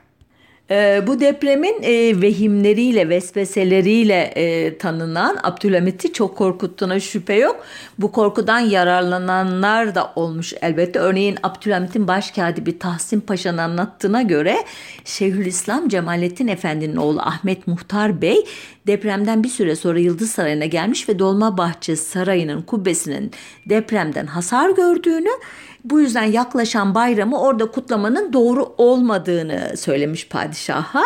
E, 0.70 1.02
bu 1.06 1.20
depremin 1.20 1.82
e, 1.82 2.20
vehimleriyle, 2.20 3.08
vesveseleriyle 3.08 4.22
e, 4.22 4.78
tanınan 4.78 5.38
Abdülhamit'i 5.42 6.12
çok 6.12 6.36
korkuttuğuna 6.36 7.00
şüphe 7.00 7.34
yok. 7.34 7.64
Bu 7.98 8.12
korkudan 8.12 8.58
yararlananlar 8.58 9.94
da 9.94 10.12
olmuş 10.16 10.54
elbette. 10.62 10.98
Örneğin 10.98 11.38
Abdülhamit'in 11.42 12.08
başkatibi 12.08 12.78
Tahsin 12.78 13.20
Paşa'nın 13.20 13.58
anlattığına 13.58 14.22
göre 14.22 14.56
Şeyhülislam 15.04 15.88
Cemalettin 15.88 16.48
Efendi'nin 16.48 16.96
oğlu 16.96 17.20
Ahmet 17.20 17.66
Muhtar 17.66 18.22
Bey 18.22 18.44
depremden 18.86 19.44
bir 19.44 19.48
süre 19.48 19.76
sonra 19.76 19.98
Yıldız 19.98 20.30
Sarayı'na 20.30 20.66
gelmiş 20.66 21.08
ve 21.08 21.18
Dolmabahçe 21.18 21.96
Sarayı'nın 21.96 22.62
kubbesinin 22.62 23.30
depremden 23.66 24.26
hasar 24.26 24.70
gördüğünü 24.70 25.30
bu 25.90 26.00
yüzden 26.00 26.24
yaklaşan 26.24 26.94
bayramı 26.94 27.40
orada 27.40 27.66
kutlamanın 27.66 28.32
doğru 28.32 28.74
olmadığını 28.78 29.76
söylemiş 29.76 30.28
padişaha. 30.28 31.02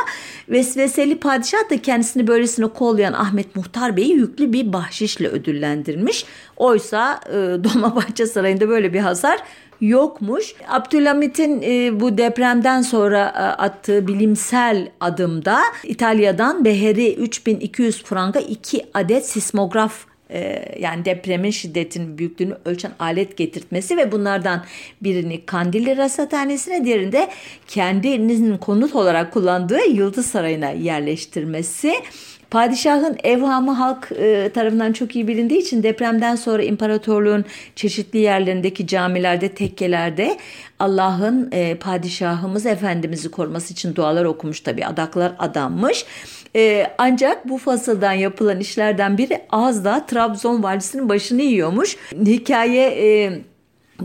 Vesveseli 0.48 1.20
padişah 1.20 1.70
da 1.70 1.82
kendisini 1.82 2.26
böylesine 2.26 2.66
kollayan 2.66 3.12
Ahmet 3.12 3.56
Muhtar 3.56 3.96
Bey'i 3.96 4.12
yüklü 4.12 4.52
bir 4.52 4.72
bahşişle 4.72 5.28
ödüllendirmiş. 5.28 6.24
Oysa 6.56 7.20
e, 7.28 7.32
Dolmabahçe 7.64 8.26
Sarayı'nda 8.26 8.68
böyle 8.68 8.94
bir 8.94 9.00
hasar 9.00 9.38
yokmuş. 9.80 10.54
Abdülhamit'in 10.68 11.62
e, 11.62 12.00
bu 12.00 12.18
depremden 12.18 12.82
sonra 12.82 13.18
e, 13.18 13.62
attığı 13.62 14.06
bilimsel 14.06 14.88
adımda 15.00 15.60
İtalya'dan 15.84 16.64
beheri 16.64 17.14
3200 17.14 18.04
franga 18.04 18.40
2 18.40 18.86
adet 18.94 19.26
sismograf 19.26 20.11
e, 20.32 20.64
yani 20.80 21.04
depremin 21.04 21.50
şiddetinin 21.50 22.18
büyüklüğünü 22.18 22.56
ölçen 22.64 22.92
alet 22.98 23.36
getirtmesi 23.36 23.96
ve 23.96 24.12
bunlardan 24.12 24.64
birini 25.02 25.46
Kandilli 25.46 25.96
Rasathanesi'ne 25.96 26.84
diğerinde 26.84 27.28
kendinizin 27.66 28.56
konut 28.56 28.94
olarak 28.94 29.32
kullandığı 29.32 29.84
Yıldız 29.88 30.26
Sarayı'na 30.26 30.70
yerleştirmesi 30.70 31.94
Padişahın 32.52 33.16
evhamı 33.24 33.72
halk 33.72 34.12
e, 34.12 34.50
tarafından 34.54 34.92
çok 34.92 35.16
iyi 35.16 35.28
bilindiği 35.28 35.58
için 35.58 35.82
depremden 35.82 36.36
sonra 36.36 36.62
imparatorluğun 36.62 37.44
çeşitli 37.76 38.18
yerlerindeki 38.18 38.86
camilerde, 38.86 39.48
tekkelerde 39.48 40.38
Allah'ın 40.78 41.48
e, 41.52 41.74
padişahımız 41.74 42.66
Efendimiz'i 42.66 43.30
koruması 43.30 43.72
için 43.72 43.94
dualar 43.94 44.24
okumuş 44.24 44.60
tabi 44.60 44.86
adaklar 44.86 45.32
adanmış. 45.38 46.04
E, 46.56 46.86
ancak 46.98 47.48
bu 47.48 47.58
fasıldan 47.58 48.12
yapılan 48.12 48.60
işlerden 48.60 49.18
biri 49.18 49.40
az 49.50 49.84
da 49.84 50.06
Trabzon 50.06 50.62
valisinin 50.62 51.08
başını 51.08 51.42
yiyormuş. 51.42 51.96
Hikaye... 52.26 52.88
E, 52.88 53.32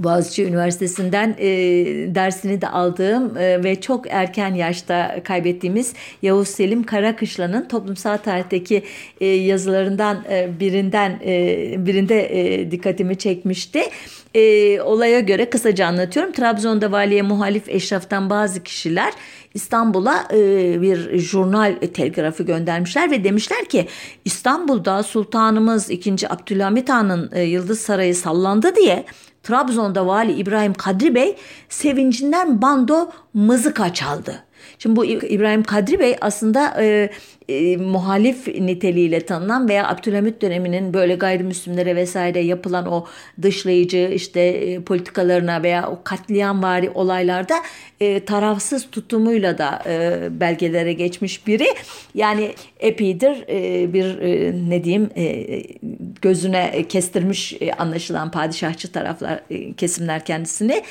Boğaziçi 0.04 0.46
Üniversitesi'nden 0.46 1.36
e, 1.40 1.48
dersini 2.16 2.62
de 2.62 2.68
aldığım 2.68 3.38
e, 3.38 3.64
ve 3.64 3.82
çok 3.82 4.06
erken 4.10 4.54
yaşta 4.54 5.24
kaybettiğimiz 5.24 5.94
Yavuz 6.22 6.48
Selim 6.48 6.84
Karakışla'nın 6.84 7.68
toplumsal 7.68 8.18
tarihteki 8.18 8.84
e, 9.22 9.26
yazılarından 9.26 10.24
e, 10.30 10.60
birinden 10.60 11.20
e, 11.26 11.76
birinde 11.86 12.40
e, 12.40 12.72
dikkatimi 12.72 13.18
çekmişti. 13.18 13.82
E, 14.36 14.82
olaya 14.82 15.20
göre 15.20 15.50
kısaca 15.50 15.88
anlatıyorum. 15.88 16.32
Trabzon'da 16.32 16.92
valiye 16.92 17.22
muhalif 17.22 17.70
eşraftan 17.70 18.30
bazı 18.30 18.64
kişiler 18.64 19.14
İstanbul'a 19.54 20.28
e, 20.34 20.38
bir 20.82 21.18
jurnal 21.20 21.76
telgrafı 21.94 22.44
göndermişler 22.44 23.12
ve 23.12 23.24
demişler 23.24 23.66
ki 23.66 23.88
İstanbul'da 24.26 25.04
Sultanımız 25.04 25.90
2. 25.90 26.30
Abdülhamit 26.30 26.90
Han'ın 26.90 27.30
e, 27.34 27.44
Yıldız 27.44 27.80
Sarayı 27.80 28.16
sallandı 28.16 28.76
diye 28.76 29.06
Trabzon'da 29.48 30.08
Vali 30.08 30.34
İbrahim 30.34 30.74
Kadri 30.74 31.16
Bey 31.16 31.38
sevincinden 31.70 32.62
bando 32.62 33.10
mızıka 33.34 33.94
çaldı. 33.94 34.44
Şimdi 34.80 34.96
bu 34.96 35.06
İbrahim 35.06 35.64
Kadri 35.64 36.00
Bey 36.00 36.16
aslında 36.22 36.84
e, 36.84 37.10
e, 37.50 37.78
muhalif 37.78 38.48
niteliğiyle 38.48 39.20
tanınan 39.20 39.70
veya 39.70 39.90
Abdülhamit 39.90 40.42
döneminin 40.42 40.94
böyle 40.94 41.16
gayrimüslimlere 41.16 41.96
vesaire 41.96 42.40
yapılan 42.40 42.92
o 42.92 43.06
dışlayıcı 43.42 44.12
işte 44.14 44.42
e, 44.42 44.82
politikalarına 44.82 45.64
veya 45.64 45.90
o 45.90 46.00
katliamvari 46.04 46.90
olaylarda 46.90 47.56
e, 48.00 48.26
tarafsız 48.26 48.88
tutumuyla 48.92 49.58
da 49.58 49.84
e, 49.86 50.28
belgelere 50.40 50.94
geçmiş 50.94 51.48
biri. 51.48 51.68
Yani 52.14 52.54
epidir 52.80 53.46
e, 53.50 53.94
bir 53.94 54.20
e, 54.20 54.54
ne 54.70 54.84
diyeyim 54.84 55.10
e, 55.16 55.64
gözüne 56.22 56.86
kestirmiş 56.90 57.54
e, 57.62 57.72
anlaşılan 57.72 58.32
padişahçı 58.32 58.92
taraflar 58.92 59.40
e, 59.50 59.74
kesimler 59.74 60.26
kendisini. 60.26 60.84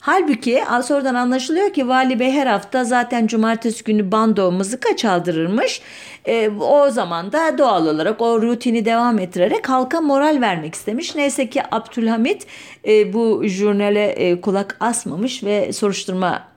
Halbuki 0.00 0.62
sonradan 0.82 1.14
anlaşılıyor 1.14 1.72
ki 1.72 1.88
Vali 1.88 2.20
Bey 2.20 2.32
her 2.32 2.46
hafta 2.46 2.84
zaten 2.84 3.26
cumartesi 3.26 3.84
günü 3.84 4.12
bando 4.12 4.52
mızıka 4.52 4.96
çaldırırmış. 4.96 5.82
E, 6.24 6.50
o 6.60 6.90
zaman 6.90 7.32
da 7.32 7.58
doğal 7.58 7.86
olarak 7.86 8.20
o 8.20 8.42
rutini 8.42 8.84
devam 8.84 9.18
ettirerek 9.18 9.68
halka 9.68 10.00
moral 10.00 10.40
vermek 10.40 10.74
istemiş. 10.74 11.14
Neyse 11.14 11.50
ki 11.50 11.62
Abdülhamit 11.70 12.46
e, 12.86 13.12
bu 13.12 13.42
jurnale 13.44 14.04
e, 14.04 14.40
kulak 14.40 14.76
asmamış 14.80 15.44
ve 15.44 15.72
soruşturma 15.72 16.48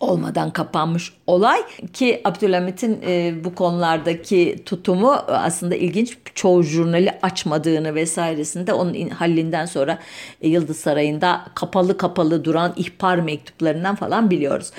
olmadan 0.00 0.50
kapanmış 0.50 1.17
olay 1.28 1.60
ki 1.92 2.20
Abdülhamit'in 2.24 2.98
e, 3.06 3.34
bu 3.44 3.54
konulardaki 3.54 4.56
tutumu 4.66 5.12
aslında 5.28 5.74
ilginç. 5.74 6.18
Çoğu 6.34 6.62
jurnali 6.62 7.10
açmadığını 7.22 7.94
vesairesinde 7.94 8.72
onun 8.72 9.08
hallinden 9.08 9.66
sonra 9.66 9.98
e, 10.42 10.48
Yıldız 10.48 10.76
Sarayı'nda 10.76 11.40
kapalı 11.54 11.96
kapalı 11.96 12.44
duran 12.44 12.72
ihbar 12.76 13.18
mektuplarından 13.18 13.94
falan 13.94 14.30
biliyoruz. 14.30 14.70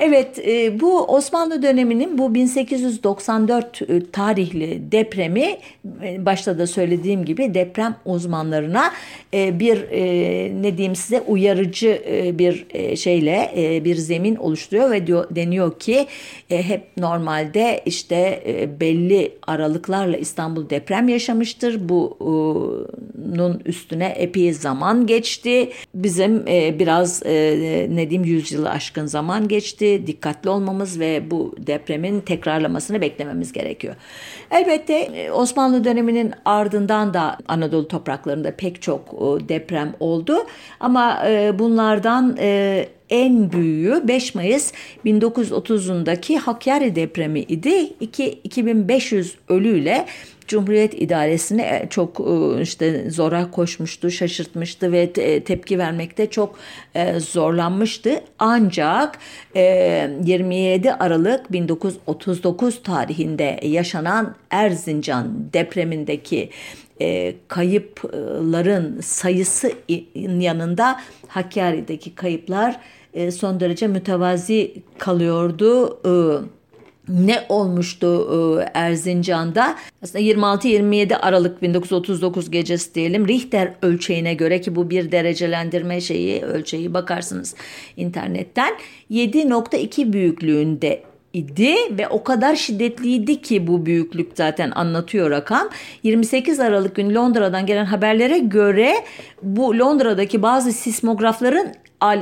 Evet 0.00 0.38
e, 0.38 0.80
bu 0.80 1.04
Osmanlı 1.04 1.62
döneminin 1.62 2.18
bu 2.18 2.34
1894 2.34 3.82
e, 3.82 4.10
tarihli 4.10 4.92
depremi 4.92 5.58
e, 6.02 6.26
başta 6.26 6.58
da 6.58 6.66
söylediğim 6.66 7.24
gibi 7.24 7.54
deprem 7.54 7.96
uzmanlarına 8.04 8.92
e, 9.34 9.60
bir 9.60 9.82
e, 9.90 10.62
ne 10.62 10.76
diyeyim 10.76 10.96
size 10.96 11.20
uyarıcı 11.20 12.02
e, 12.10 12.38
bir 12.38 12.66
e, 12.70 12.96
şeyle 12.96 13.52
e, 13.56 13.84
bir 13.84 13.96
zemin 13.96 14.36
oluşturuyor 14.36 14.90
ve 14.90 15.06
diyor, 15.06 15.26
deniyor 15.30 15.78
ki 15.78 15.97
e, 16.50 16.68
hep 16.68 16.82
normalde 16.96 17.82
işte 17.86 18.42
e, 18.46 18.80
belli 18.80 19.32
aralıklarla 19.46 20.16
İstanbul 20.16 20.70
deprem 20.70 21.08
yaşamıştır. 21.08 21.88
Bunun 21.88 23.62
üstüne 23.64 24.06
epey 24.06 24.52
zaman 24.52 25.06
geçti. 25.06 25.70
Bizim 25.94 26.48
e, 26.48 26.78
biraz 26.78 27.22
e, 27.26 27.86
ne 27.90 28.10
diyeyim 28.10 28.24
yüzyılı 28.24 28.70
aşkın 28.70 29.06
zaman 29.06 29.48
geçti. 29.48 30.06
Dikkatli 30.06 30.50
olmamız 30.50 31.00
ve 31.00 31.30
bu 31.30 31.54
depremin 31.58 32.20
tekrarlamasını 32.20 33.00
beklememiz 33.00 33.52
gerekiyor. 33.52 33.94
Elbette 34.50 34.94
e, 34.94 35.30
Osmanlı 35.30 35.84
döneminin 35.84 36.32
ardından 36.44 37.14
da 37.14 37.38
Anadolu 37.48 37.88
topraklarında 37.88 38.56
pek 38.56 38.82
çok 38.82 39.00
e, 39.00 39.48
deprem 39.48 39.94
oldu. 40.00 40.36
Ama 40.80 41.28
e, 41.28 41.58
bunlardan 41.58 42.36
en 43.10 43.52
büyüğü 43.52 44.08
5 44.08 44.34
Mayıs 44.34 44.72
1930'undaki 45.06 46.36
Hakkari 46.38 46.96
depremi 46.96 47.40
idi. 47.40 47.92
2, 48.00 48.28
2500 48.44 49.34
ölüyle 49.48 50.06
Cumhuriyet 50.48 51.02
idaresini 51.02 51.62
e, 51.62 51.86
çok 51.90 52.20
e, 52.20 52.62
işte 52.62 53.10
zora 53.10 53.50
koşmuştu, 53.50 54.10
şaşırtmıştı 54.10 54.92
ve 54.92 55.12
tepki 55.44 55.78
vermekte 55.78 56.30
çok 56.30 56.58
e, 56.94 57.20
zorlanmıştı. 57.20 58.20
Ancak 58.38 59.18
27 59.54 60.92
Aralık 60.92 61.52
1939 61.52 62.82
tarihinde 62.82 63.60
yaşanan 63.62 64.34
Erzincan 64.50 65.52
depremindeki 65.52 66.50
kayıpların 67.48 69.00
sayısı 69.00 69.72
yanında 70.16 71.00
Hakkari'deki 71.28 72.14
kayıplar 72.14 72.80
e, 73.18 73.30
son 73.30 73.60
derece 73.60 73.86
mütevazi 73.86 74.74
kalıyordu. 74.98 76.00
E, 76.04 76.12
ne 77.08 77.44
olmuştu 77.48 78.28
e, 78.60 78.70
Erzincan'da? 78.74 79.76
Aslında 80.02 80.24
26-27 80.24 81.16
Aralık 81.16 81.62
1939 81.62 82.50
gecesi 82.50 82.94
diyelim 82.94 83.28
Richter 83.28 83.72
ölçeğine 83.82 84.34
göre 84.34 84.60
ki 84.60 84.76
bu 84.76 84.90
bir 84.90 85.12
derecelendirme 85.12 86.00
şeyi 86.00 86.42
ölçeği 86.42 86.94
bakarsınız 86.94 87.54
internetten 87.96 88.74
7.2 89.10 90.12
büyüklüğünde 90.12 91.02
idi 91.32 91.74
ve 91.90 92.08
o 92.08 92.24
kadar 92.24 92.56
şiddetliydi 92.56 93.42
ki 93.42 93.66
bu 93.66 93.86
büyüklük 93.86 94.32
zaten 94.34 94.70
anlatıyor 94.70 95.30
rakam. 95.30 95.68
28 96.02 96.60
Aralık 96.60 96.96
günü 96.96 97.14
Londra'dan 97.14 97.66
gelen 97.66 97.84
haberlere 97.84 98.38
göre 98.38 98.94
bu 99.42 99.78
Londra'daki 99.78 100.42
bazı 100.42 100.72
sismografların 100.72 101.74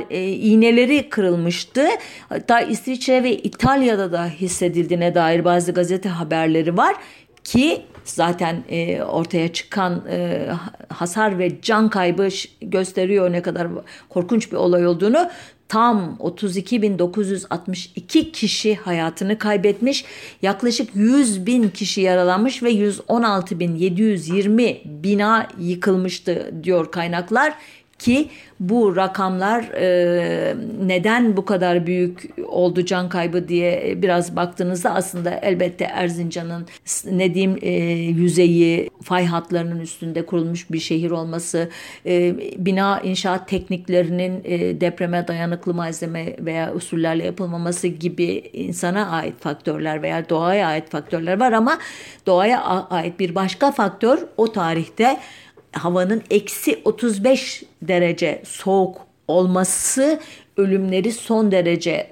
e, 0.09 0.27
iğneleri 0.27 1.09
kırılmıştı. 1.09 1.87
Hatta 2.29 2.61
İsviçre 2.61 3.23
ve 3.23 3.37
İtalya'da 3.37 4.11
da 4.11 4.25
hissedildiğine 4.25 5.15
dair 5.15 5.45
bazı 5.45 5.71
gazete 5.71 6.09
haberleri 6.09 6.77
var 6.77 6.95
ki 7.43 7.81
zaten 8.03 8.63
e, 8.69 9.01
ortaya 9.01 9.53
çıkan 9.53 10.03
e, 10.09 10.47
hasar 10.89 11.39
ve 11.39 11.61
can 11.61 11.89
kaybı 11.89 12.29
gösteriyor 12.61 13.31
ne 13.31 13.41
kadar 13.41 13.67
korkunç 14.09 14.51
bir 14.51 14.57
olay 14.57 14.87
olduğunu. 14.87 15.29
Tam 15.69 16.17
32.962 16.19 18.31
kişi 18.31 18.75
hayatını 18.75 19.37
kaybetmiş, 19.37 20.05
yaklaşık 20.41 20.95
100 20.95 21.45
bin 21.45 21.69
kişi 21.69 22.01
yaralanmış 22.01 22.63
ve 22.63 22.71
116.720 22.71 24.77
bina 24.85 25.47
yıkılmıştı 25.59 26.51
diyor 26.63 26.91
kaynaklar 26.91 27.53
ki 27.99 28.29
bu 28.59 28.95
rakamlar 28.95 29.63
e, 29.63 30.55
neden 30.85 31.37
bu 31.37 31.45
kadar 31.45 31.87
büyük 31.87 32.29
oldu 32.47 32.85
can 32.85 33.09
kaybı 33.09 33.47
diye 33.47 33.93
biraz 34.01 34.35
baktığınızda 34.35 34.93
aslında 34.95 35.31
elbette 35.31 35.83
Erzincan'ın 35.83 36.67
ne 37.11 37.33
diyeyim 37.33 37.57
e, 37.61 37.71
yüzeyi 38.21 38.89
fay 39.03 39.25
hatlarının 39.25 39.79
üstünde 39.79 40.25
kurulmuş 40.25 40.71
bir 40.71 40.79
şehir 40.79 41.11
olması 41.11 41.69
e, 42.05 42.35
bina 42.65 42.99
inşaat 42.99 43.47
tekniklerinin 43.47 44.41
e, 44.43 44.81
depreme 44.81 45.27
dayanıklı 45.27 45.73
malzeme 45.73 46.35
veya 46.39 46.73
usullerle 46.73 47.25
yapılmaması 47.25 47.87
gibi 47.87 48.43
insana 48.53 49.09
ait 49.09 49.39
faktörler 49.39 50.01
veya 50.01 50.29
doğaya 50.29 50.67
ait 50.67 50.89
faktörler 50.89 51.39
var 51.39 51.51
ama 51.51 51.77
doğaya 52.25 52.63
ait 52.89 53.19
bir 53.19 53.35
başka 53.35 53.71
faktör 53.71 54.19
o 54.37 54.51
tarihte 54.51 55.19
havanın 55.71 56.21
eksi 56.29 56.79
35 56.85 57.63
derece 57.81 58.41
soğuk 58.45 59.07
olması 59.27 60.19
ölümleri 60.57 61.11
son 61.11 61.51
derece 61.51 62.11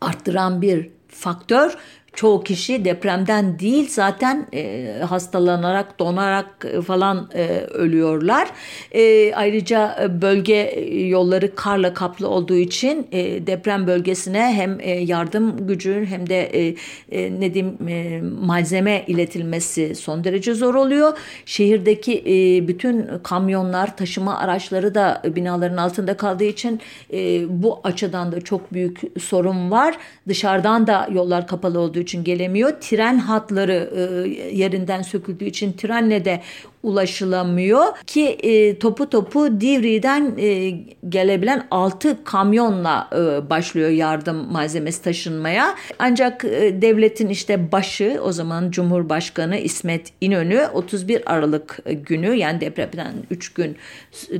arttıran 0.00 0.62
bir 0.62 0.90
faktör 1.08 1.76
çoğu 2.14 2.44
kişi 2.44 2.84
depremden 2.84 3.58
değil 3.58 3.88
zaten 3.90 4.46
e, 4.54 4.94
hastalanarak 5.08 5.98
donarak 5.98 6.66
e, 6.72 6.82
falan 6.82 7.30
e, 7.34 7.48
ölüyorlar. 7.60 8.48
E, 8.92 9.34
ayrıca 9.34 9.96
e, 10.02 10.22
bölge 10.22 10.54
e, 10.54 11.06
yolları 11.06 11.54
karla 11.54 11.94
kaplı 11.94 12.28
olduğu 12.28 12.56
için 12.56 13.08
e, 13.12 13.46
deprem 13.46 13.86
bölgesine 13.86 14.52
hem 14.54 14.80
e, 14.80 14.90
yardım 14.90 15.66
gücü 15.66 16.06
hem 16.08 16.28
de 16.28 16.42
e, 16.42 16.74
e, 17.12 17.40
ne 17.40 17.54
diyeyim 17.54 17.88
e, 17.88 18.20
malzeme 18.46 19.04
iletilmesi 19.06 19.94
son 19.94 20.24
derece 20.24 20.54
zor 20.54 20.74
oluyor. 20.74 21.18
Şehirdeki 21.46 22.22
e, 22.26 22.68
bütün 22.68 23.06
kamyonlar, 23.22 23.96
taşıma 23.96 24.38
araçları 24.38 24.94
da 24.94 25.22
binaların 25.24 25.76
altında 25.76 26.16
kaldığı 26.16 26.44
için 26.44 26.80
e, 27.12 27.42
bu 27.62 27.80
açıdan 27.84 28.32
da 28.32 28.40
çok 28.40 28.72
büyük 28.72 29.00
sorun 29.20 29.70
var. 29.70 29.96
Dışarıdan 30.28 30.86
da 30.86 31.08
yollar 31.12 31.46
kapalı 31.46 31.78
olduğu 31.78 31.99
için 32.00 32.24
gelemiyor. 32.24 32.70
Tren 32.80 33.18
hatları 33.18 33.90
e, 33.96 34.28
yerinden 34.56 35.02
söküldüğü 35.02 35.44
için 35.44 35.72
trenle 35.72 36.24
de 36.24 36.40
ulaşılamıyor 36.82 37.84
ki 38.06 38.26
e, 38.28 38.78
topu 38.78 39.10
topu 39.10 39.60
Divri'den 39.60 40.34
e, 40.38 40.70
gelebilen 41.08 41.66
6 41.70 42.24
kamyonla 42.24 43.08
e, 43.12 43.50
başlıyor 43.50 43.90
yardım 43.90 44.52
malzemesi 44.52 45.02
taşınmaya. 45.02 45.74
Ancak 45.98 46.44
e, 46.44 46.82
devletin 46.82 47.28
işte 47.28 47.72
başı 47.72 48.20
o 48.24 48.32
zaman 48.32 48.70
Cumhurbaşkanı 48.70 49.56
İsmet 49.56 50.12
İnönü 50.20 50.66
31 50.74 51.32
Aralık 51.32 51.78
günü 51.86 52.34
yani 52.34 52.60
depremden 52.60 53.12
3 53.30 53.52
gün 53.52 53.76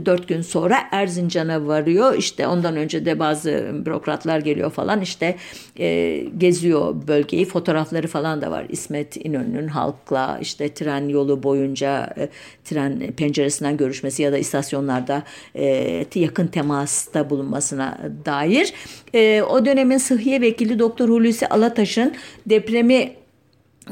4 0.06 0.28
gün 0.28 0.42
sonra 0.42 0.78
Erzincan'a 0.92 1.66
varıyor. 1.66 2.14
İşte 2.14 2.46
ondan 2.46 2.76
önce 2.76 3.04
de 3.04 3.18
bazı 3.18 3.70
bürokratlar 3.86 4.38
geliyor 4.38 4.70
falan 4.70 5.00
işte 5.00 5.36
e, 5.78 6.18
geziyor 6.38 6.94
bölgeyi. 7.08 7.44
Fotoğrafları 7.44 8.06
falan 8.06 8.42
da 8.42 8.50
var 8.50 8.66
İsmet 8.68 9.26
İnönü'nün 9.26 9.68
halkla 9.68 10.38
işte 10.40 10.74
tren 10.74 11.08
yolu 11.08 11.42
boyunca 11.42 12.14
e, 12.18 12.29
tren 12.64 13.12
penceresinden 13.16 13.76
görüşmesi 13.76 14.22
ya 14.22 14.32
da 14.32 14.38
istasyonlarda 14.38 15.22
e, 15.54 16.06
yakın 16.14 16.46
temasta 16.46 17.30
bulunmasına 17.30 17.98
dair. 18.24 18.74
E, 19.14 19.42
o 19.42 19.64
dönemin 19.64 19.98
sıhhiye 19.98 20.40
vekili 20.40 20.78
Doktor 20.78 21.08
Hulusi 21.08 21.46
Alataş'ın 21.46 22.14
depremi 22.46 23.19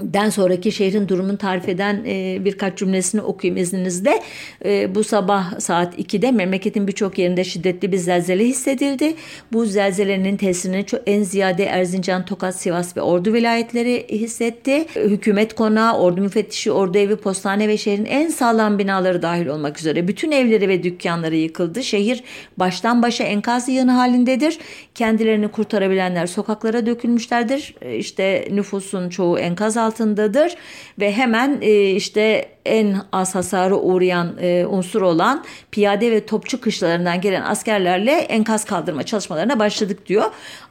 den 0.03 0.31
sonraki 0.31 0.73
şehrin 0.73 1.09
durumunu 1.09 1.39
tarif 1.39 1.69
eden 1.69 2.05
e, 2.07 2.39
birkaç 2.45 2.79
cümlesini 2.79 3.23
okuyayım 3.23 3.63
izninizle. 3.63 4.23
E, 4.65 4.95
bu 4.95 5.05
sabah 5.05 5.61
saat 5.61 5.99
2'de 5.99 6.31
memleketin 6.31 6.87
birçok 6.89 7.19
yerinde 7.19 7.45
şiddetli 7.45 7.93
bir 7.93 7.97
zelzele 7.97 8.45
hissedildi. 8.45 9.15
Bu 9.53 9.65
zelzelenin 9.65 10.37
tesirini 10.37 10.85
en 11.07 11.23
ziyade 11.23 11.65
Erzincan, 11.65 12.25
Tokat, 12.25 12.55
Sivas 12.55 12.97
ve 12.97 13.01
Ordu 13.01 13.33
vilayetleri 13.33 14.07
hissetti. 14.11 14.87
Hükümet 14.95 15.55
konağı, 15.55 15.99
ordu 15.99 16.21
müfettişi, 16.21 16.73
ordu 16.73 16.99
evi, 16.99 17.17
postane 17.17 17.69
ve 17.69 17.77
şehrin 17.77 18.05
en 18.05 18.29
sağlam 18.29 18.79
binaları 18.79 19.23
dahil 19.23 19.47
olmak 19.47 19.79
üzere 19.79 20.09
bütün 20.09 20.31
evleri 20.31 20.69
ve 20.69 20.83
dükkanları 20.83 21.37
yıkıldı. 21.37 21.83
Şehir 21.83 22.25
baştan 22.57 23.03
başa 23.03 23.25
enkaz 23.25 23.69
yığını 23.69 23.93
halindedir. 23.93 24.59
Kendilerini 24.95 25.49
kurtarabilenler 25.49 26.27
sokaklara 26.27 26.87
dökülmüşlerdir. 26.87 27.75
E, 27.83 27.97
işte 27.97 28.49
nüfusun 28.51 29.09
çoğu 29.09 29.39
enkaz 29.39 29.77
altındadır 29.88 30.55
ve 30.98 31.12
hemen 31.12 31.59
e, 31.61 31.90
işte 31.90 32.48
en 32.68 32.96
az 33.12 33.35
hasarı 33.35 33.77
uğrayan 33.77 34.37
e, 34.40 34.66
unsur 34.66 35.03
olan 35.03 35.44
piyade 35.70 36.11
ve 36.11 36.27
topçu 36.27 36.61
kışlalarından 36.61 37.20
gelen 37.20 37.42
askerlerle 37.42 38.12
enkaz 38.12 38.64
kaldırma 38.64 39.03
çalışmalarına 39.03 39.59
başladık 39.59 40.07
diyor. 40.07 40.24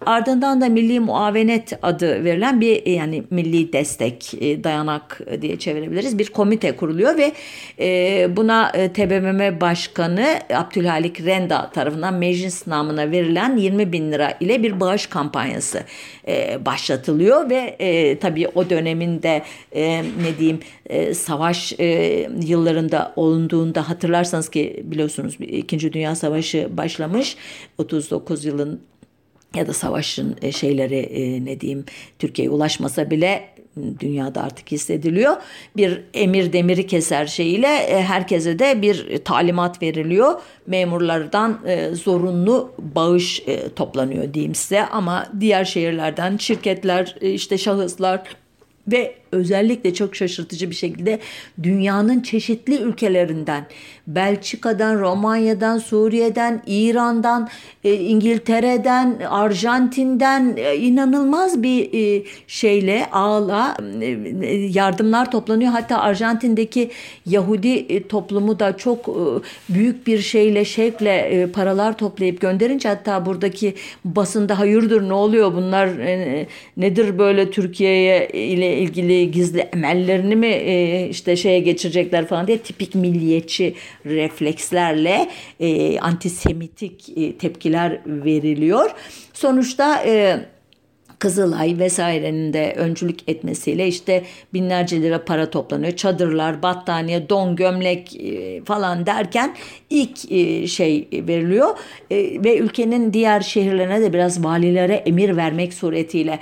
Ardından 0.06 0.62
da 0.62 0.70
Milli 0.70 1.00
Muavenet 1.00 1.80
adı 1.82 2.24
verilen 2.24 2.62
bir 2.62 2.86
e, 2.86 2.92
yani 2.92 3.24
milli 3.30 3.74
destek 3.74 4.34
e, 4.34 4.64
dayanak 4.64 5.22
diye 5.42 5.60
çevirebiliriz. 5.60 6.18
Bir 6.18 6.30
komite 6.30 6.72
kuruluyor 6.72 7.18
ve 7.18 7.32
e, 7.80 8.28
buna 8.36 8.72
e, 8.74 8.94
TBMM 8.94 9.62
Başkanı 9.62 10.26
Abdülhalik 10.54 11.22
Renda 11.22 11.70
tarafından 11.70 12.14
meclis 12.14 12.68
namına 12.68 13.12
verilen 13.12 13.58
20 13.58 13.92
bin 13.92 14.12
lira 14.12 14.34
ile 14.40 14.64
bir 14.64 14.80
bağış 14.80 15.08
kampanyası 15.08 15.84
e, 16.28 16.66
başlatılıyor 16.66 17.50
ve 17.50 17.76
e, 17.80 18.20
tabii 18.20 18.48
o 18.56 18.70
döneminde 19.08 19.44
e, 19.72 20.04
ne 20.04 20.38
diyeyim 20.40 20.60
e, 20.86 21.14
savaş 21.14 21.74
e, 21.80 22.30
yıllarında 22.46 23.14
olunduğunda 23.16 23.90
hatırlarsanız 23.90 24.50
ki 24.50 24.84
biliyorsunuz 24.84 25.38
İkinci 25.40 25.94
Dünya 25.94 26.16
Savaşı 26.16 26.70
başlamış 26.78 27.38
39 27.78 28.46
yılın 28.46 28.82
ya 29.56 29.68
da 29.68 29.74
savaşın 29.74 30.36
e, 30.42 30.52
şeyleri 30.52 30.98
e, 30.98 31.46
ne 31.46 31.60
diyeyim 31.60 31.86
Türkiye'ye 32.20 32.50
ulaşmasa 32.50 33.10
bile 33.10 33.50
dünyada 34.00 34.44
artık 34.44 34.72
hissediliyor. 34.72 35.36
Bir 35.78 36.02
emir 36.14 36.54
demiri 36.54 36.88
keser 36.88 37.26
şeyiyle 37.26 37.68
e, 37.68 38.02
herkese 38.02 38.60
de 38.60 38.82
bir 38.82 39.18
talimat 39.18 39.82
veriliyor. 39.82 40.42
Memurlardan 40.68 41.60
zorunlu 41.94 42.72
bağış 42.80 43.44
toplanıyor 43.76 44.34
diyeyim 44.34 44.56
size 44.56 44.86
ama 44.86 45.28
diğer 45.40 45.66
şehirlerden 45.66 46.38
şirketler 46.38 47.16
işte 47.22 47.58
şahıslar 47.58 48.22
ve 48.88 49.16
özellikle 49.32 49.94
çok 49.94 50.16
şaşırtıcı 50.16 50.70
bir 50.70 50.76
şekilde 50.76 51.20
dünyanın 51.64 52.20
çeşitli 52.20 52.78
ülkelerinden, 52.78 53.68
Belçika'dan, 54.08 55.00
Romanya'dan, 55.00 55.78
Suriye'den, 55.78 56.62
İran'dan, 56.68 57.50
e, 57.84 57.94
İngiltere'den, 57.94 59.20
Arjantin'den 59.30 60.54
e, 60.58 60.76
inanılmaz 60.76 61.64
bir 61.64 61.94
e, 61.94 62.24
şeyle 62.48 63.06
ağla 63.12 63.78
yardımlar 64.70 65.32
toplanıyor. 65.32 65.72
Hatta 65.72 65.98
Arjantin'deki 66.00 66.92
Yahudi 67.26 68.08
toplumu 68.08 68.60
da 68.60 68.78
çok 68.78 69.18
büyük 69.70 70.08
bir 70.08 70.20
şeyle, 70.20 70.66
şevkle 70.66 71.48
paralar 71.54 71.98
toplayıp 71.98 72.42
gönderince 72.42 72.90
hatta 72.90 73.26
buradaki 73.26 73.74
basında 74.06 74.60
hayırdır 74.60 75.10
ne 75.10 75.14
oluyor 75.14 75.54
bunlar 75.54 75.90
nedir 76.78 77.18
böyle 77.18 77.52
Türkiye'ye 77.52 78.28
ile 78.28 78.78
ilgili 78.78 79.27
gizli 79.32 79.60
emellerini 79.60 80.36
mi 80.36 80.48
e, 80.48 81.08
işte 81.10 81.36
şeye 81.36 81.60
geçirecekler 81.60 82.26
falan 82.28 82.48
diye 82.48 82.58
tipik 82.58 82.96
milliyetçi 82.96 83.76
reflekslerle 84.06 85.30
e, 85.60 86.00
antisemitik 86.00 87.18
e, 87.18 87.38
tepkiler 87.38 88.02
veriliyor. 88.06 88.92
Sonuçta 89.34 90.04
e, 90.06 90.40
Kızılay 91.20 91.80
vesairenin 91.80 92.54
de 92.54 92.74
öncülük 92.78 93.30
etmesiyle 93.30 93.88
işte 93.88 94.24
binlerce 94.54 95.02
lira 95.02 95.26
para 95.26 95.50
toplanıyor. 95.50 95.92
Çadırlar, 95.92 96.64
battaniye, 96.64 97.30
don, 97.30 97.56
gömlek 97.56 98.16
e, 98.16 98.64
falan 98.64 99.06
derken 99.06 99.56
ilk 99.90 100.32
e, 100.32 100.68
şey 100.68 101.08
veriliyor 101.14 101.70
e, 102.12 102.44
ve 102.44 102.58
ülkenin 102.58 103.14
diğer 103.14 103.42
şehirlerine 103.42 104.02
de 104.02 104.14
biraz 104.14 104.44
valilere 104.44 104.94
emir 104.94 105.38
vermek 105.38 105.74
suretiyle 105.74 106.40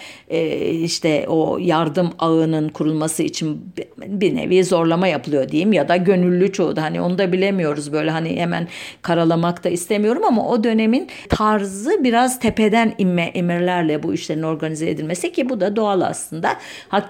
işte 0.83 1.25
o 1.27 1.57
yardım 1.57 2.09
ağının 2.19 2.69
kurulması 2.69 3.23
için 3.23 3.73
bir 4.07 4.35
nevi 4.35 4.63
zorlama 4.63 5.07
yapılıyor 5.07 5.49
diyeyim 5.49 5.73
ya 5.73 5.87
da 5.87 5.95
gönüllü 5.95 6.51
çoğu 6.51 6.75
da 6.75 6.81
hani 6.81 7.01
onu 7.01 7.17
da 7.17 7.31
bilemiyoruz 7.31 7.93
böyle 7.93 8.11
hani 8.11 8.35
hemen 8.35 8.67
karalamak 9.01 9.63
da 9.63 9.69
istemiyorum 9.69 10.23
ama 10.25 10.49
o 10.49 10.63
dönemin 10.63 11.07
tarzı 11.29 12.03
biraz 12.03 12.39
tepeden 12.39 12.93
inme 12.97 13.23
emirlerle 13.23 14.03
bu 14.03 14.13
işlerin 14.13 14.41
organizasyonu 14.41 14.64
organize 14.65 14.89
edilmesi 14.89 15.31
ki 15.31 15.49
bu 15.49 15.59
da 15.59 15.75
doğal 15.75 16.01
aslında. 16.01 16.57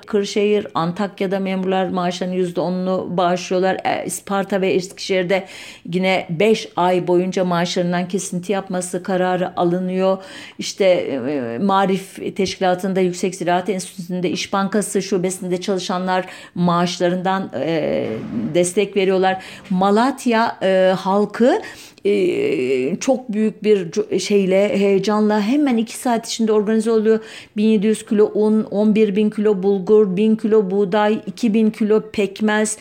Kırşehir, 0.07 0.67
Antakya'da 0.73 1.39
memurlar 1.39 1.89
maaşlarının 1.89 2.35
%10'unu 2.35 3.17
bağışlıyorlar. 3.17 3.77
E, 3.85 4.05
Isparta 4.05 4.61
ve 4.61 4.71
Eskişehir'de 4.71 5.47
yine 5.93 6.27
5 6.29 6.69
ay 6.75 7.07
boyunca 7.07 7.45
maaşlarından 7.45 8.07
kesinti 8.07 8.51
yapması 8.51 9.03
kararı 9.03 9.59
alınıyor. 9.59 10.17
İşte 10.59 10.85
e, 10.85 11.57
Marif 11.57 12.35
Teşkilatı'nda 12.35 12.99
Yüksek 12.99 13.35
Ziraat 13.35 13.69
Enstitüsü'nde 13.69 14.29
İş 14.29 14.53
Bankası 14.53 15.01
şubesinde 15.01 15.61
çalışanlar 15.61 16.25
maaşlarından 16.55 17.51
e, 17.55 18.07
destek 18.53 18.97
veriyorlar. 18.97 19.43
Malatya 19.69 20.57
e, 20.61 20.93
halkı 20.97 21.61
e, 22.05 22.95
çok 22.95 23.33
büyük 23.33 23.63
bir 23.63 23.91
şeyle 24.19 24.79
heyecanla 24.79 25.41
hemen 25.41 25.77
iki 25.77 25.97
saat 25.97 26.27
içinde 26.27 26.51
organize 26.51 26.91
oluyor. 26.91 27.19
1700 27.55 28.03
kilo 28.05 28.31
un, 28.33 28.65
11 28.71 29.15
bin 29.15 29.29
kilo 29.29 29.63
bulgur, 29.63 30.17
1000 30.17 30.35
kilo 30.35 30.61
buğday, 30.71 31.21
2000 31.27 31.71
kilo 31.71 32.01
pekmez, 32.11 32.77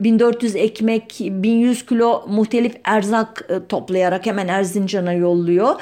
1400 0.00 0.56
ekmek, 0.56 1.16
1100 1.20 1.86
kilo 1.86 2.24
muhtelif 2.28 2.76
erzak 2.84 3.48
e, 3.48 3.66
toplayarak 3.68 4.26
hemen 4.26 4.48
Erzincan'a 4.48 5.12
yolluyor. 5.12 5.74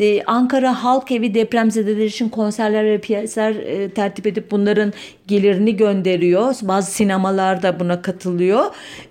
Ee, 0.00 0.22
Ankara 0.26 0.84
Halk 0.84 1.10
Evi 1.12 1.34
depremzedeler 1.34 2.04
için 2.04 2.28
konserler 2.28 2.84
ve 2.84 2.98
piyeser 2.98 3.54
e, 3.54 3.88
tertip 3.90 4.26
edip 4.26 4.50
bunların 4.50 4.92
gelirini 5.26 5.76
gönderiyor. 5.76 6.54
Bazı 6.62 6.90
sinemalar 6.90 7.62
da 7.62 7.80
buna 7.80 8.02
katılıyor. 8.02 8.64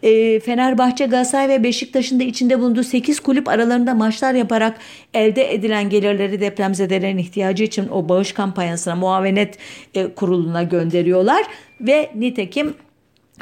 Ee, 0.04 0.40
Fenerbahçe, 0.40 1.06
Galatasaray 1.06 1.50
ve 1.50 1.64
Beşiktaş'ın 1.64 2.20
da 2.20 2.24
içinde 2.24 2.60
bulunduğu 2.60 2.84
8 2.84 3.20
kulüp 3.20 3.48
aralarında 3.48 3.94
maçlar 3.94 4.34
yaparak 4.34 4.78
elde 5.14 5.54
edilen 5.54 5.90
gelirleri 5.90 6.42
depremzedelerin 6.42 7.18
ihtiyacı 7.18 7.64
için 7.64 7.90
o 7.90 8.10
bağış 8.10 8.32
kampanyasına, 8.32 8.96
muavenet 8.96 9.58
e, 9.94 10.08
kuruluna 10.08 10.64
gönderiyorlar. 10.64 11.46
Ve 11.82 12.12
nitekim 12.16 12.74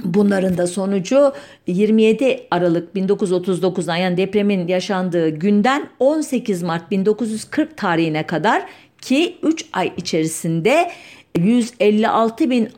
Bunların 0.04 0.58
da 0.58 0.68
sonucu 0.68 1.34
27 1.68 2.48
Aralık 2.52 2.96
1939'dan 2.96 3.96
yani 3.96 4.18
depremin 4.18 4.68
yaşandığı 4.68 5.30
günden 5.30 5.90
18 6.00 6.64
Mart 6.64 6.92
1940 6.92 7.78
tarihine 7.78 8.26
kadar 8.26 8.66
ki 9.02 9.38
3 9.44 9.66
ay 9.74 9.92
içerisinde 9.98 10.92
156 11.38 12.50
bin 12.50 12.70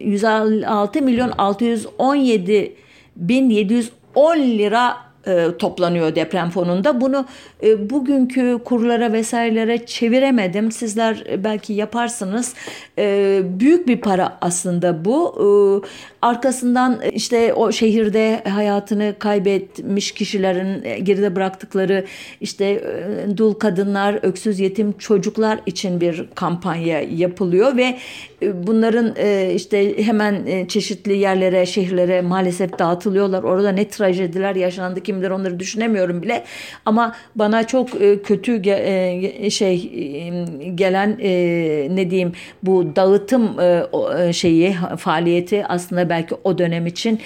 156 0.00 1.02
milyon 1.02 1.32
617 1.38 2.76
bin 3.16 3.50
710 3.50 4.36
lira 4.36 4.96
e, 5.26 5.46
toplanıyor 5.58 6.14
deprem 6.14 6.50
fonunda. 6.50 7.00
Bunu 7.00 7.26
e, 7.62 7.90
bugünkü 7.90 8.58
kurlara 8.64 9.12
vesairelere 9.12 9.86
çeviremedim. 9.86 10.72
Sizler 10.72 11.24
belki 11.44 11.72
yaparsınız. 11.72 12.54
E, 12.98 13.40
büyük 13.44 13.88
bir 13.88 14.00
para 14.00 14.38
aslında 14.40 15.04
bu. 15.04 15.34
E, 15.40 15.46
arkasından 16.24 17.00
işte 17.12 17.54
o 17.54 17.72
şehirde 17.72 18.42
hayatını 18.48 19.14
kaybetmiş 19.18 20.12
kişilerin 20.12 20.84
e, 20.84 20.98
geride 20.98 21.36
bıraktıkları 21.36 22.04
işte 22.40 22.64
e, 22.64 23.36
dul 23.36 23.54
kadınlar, 23.54 24.18
öksüz 24.22 24.60
yetim 24.60 24.92
çocuklar 24.98 25.60
için 25.66 26.00
bir 26.00 26.28
kampanya 26.34 27.00
yapılıyor 27.00 27.76
ve 27.76 27.98
e, 28.42 28.66
bunların 28.66 29.14
işte 29.54 30.04
hemen 30.06 30.66
çeşitli 30.66 31.16
yerlere, 31.16 31.66
şehirlere 31.66 32.20
maalesef 32.20 32.78
dağıtılıyorlar. 32.78 33.42
Orada 33.42 33.72
ne 33.72 33.88
trajediler 33.88 34.54
yaşandı 34.54 35.00
kim 35.00 35.13
bilir 35.20 35.30
onları 35.30 35.60
düşünemiyorum 35.60 36.22
bile. 36.22 36.44
Ama 36.86 37.14
bana 37.36 37.66
çok 37.66 37.90
kötü 38.24 38.62
şey 39.50 39.92
gelen 40.74 41.18
ne 41.96 42.10
diyeyim 42.10 42.32
bu 42.62 42.96
dağıtım 42.96 43.56
şeyi 44.32 44.76
faaliyeti 44.98 45.66
aslında 45.66 46.08
belki 46.08 46.34
o 46.44 46.58
dönem 46.58 46.86
için 46.86 47.20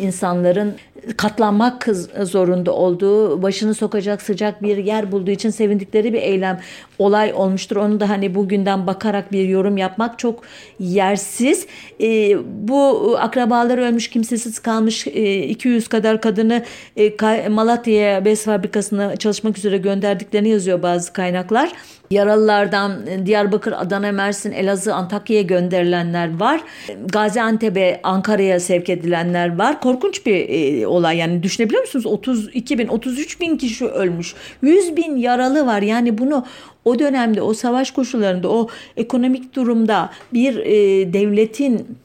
insanların 0.00 0.74
katlanmak 1.16 1.86
zorunda 2.22 2.72
olduğu, 2.72 3.42
başını 3.42 3.74
sokacak 3.74 4.22
sıcak 4.22 4.62
bir 4.62 4.76
yer 4.76 5.12
bulduğu 5.12 5.30
için 5.30 5.50
sevindikleri 5.50 6.12
bir 6.12 6.22
eylem 6.22 6.60
olay 6.98 7.32
olmuştur. 7.34 7.76
Onu 7.76 8.00
da 8.00 8.08
hani 8.08 8.34
bugünden 8.34 8.86
bakarak 8.86 9.32
bir 9.32 9.48
yorum 9.48 9.76
yapmak 9.76 10.18
çok 10.18 10.42
yersiz. 10.78 11.66
E, 12.00 12.38
bu 12.68 13.14
akrabalar 13.18 13.78
ölmüş, 13.78 14.08
kimsesiz 14.08 14.58
kalmış 14.58 15.06
e, 15.06 15.42
200 15.42 15.88
kadar 15.88 16.20
kadını 16.20 16.64
e, 16.96 17.16
Malatya'ya 17.50 18.24
bez 18.24 18.44
fabrikasına 18.44 19.16
çalışmak 19.16 19.58
üzere 19.58 19.78
gönderdiklerini 19.78 20.48
yazıyor 20.48 20.82
bazı 20.82 21.12
kaynaklar. 21.12 21.72
Yaralılardan 22.10 23.06
e, 23.06 23.26
Diyarbakır, 23.26 23.72
Adana, 23.72 24.12
Mersin, 24.12 24.52
Elazığ, 24.52 24.94
Antakya'ya 24.94 25.42
gönderilenler 25.42 26.40
var. 26.40 26.60
Gaziantep'e, 27.06 28.00
Ankara'ya 28.02 28.60
sevk 28.60 28.90
edilenler 28.90 29.58
var. 29.58 29.80
Korkunç 29.80 30.26
bir 30.26 30.48
e, 30.48 30.86
olay 30.86 31.16
yani 31.16 31.42
düşünebiliyor 31.42 31.82
musunuz? 31.82 32.06
32 32.06 32.78
bin, 32.78 32.88
33 32.88 33.40
bin 33.40 33.56
kişi 33.56 33.86
ölmüş. 33.86 34.34
100 34.62 34.96
bin 34.96 35.16
yaralı 35.16 35.66
var. 35.66 35.82
Yani 35.82 36.18
bunu 36.18 36.46
o 36.84 36.98
dönemde 36.98 37.42
o 37.42 37.54
savaş 37.54 37.90
koşullarında 37.90 38.48
o 38.48 38.68
ekonomik 38.96 39.54
durumda 39.54 40.10
bir 40.32 40.56
e, 40.56 41.12
devletin 41.12 41.98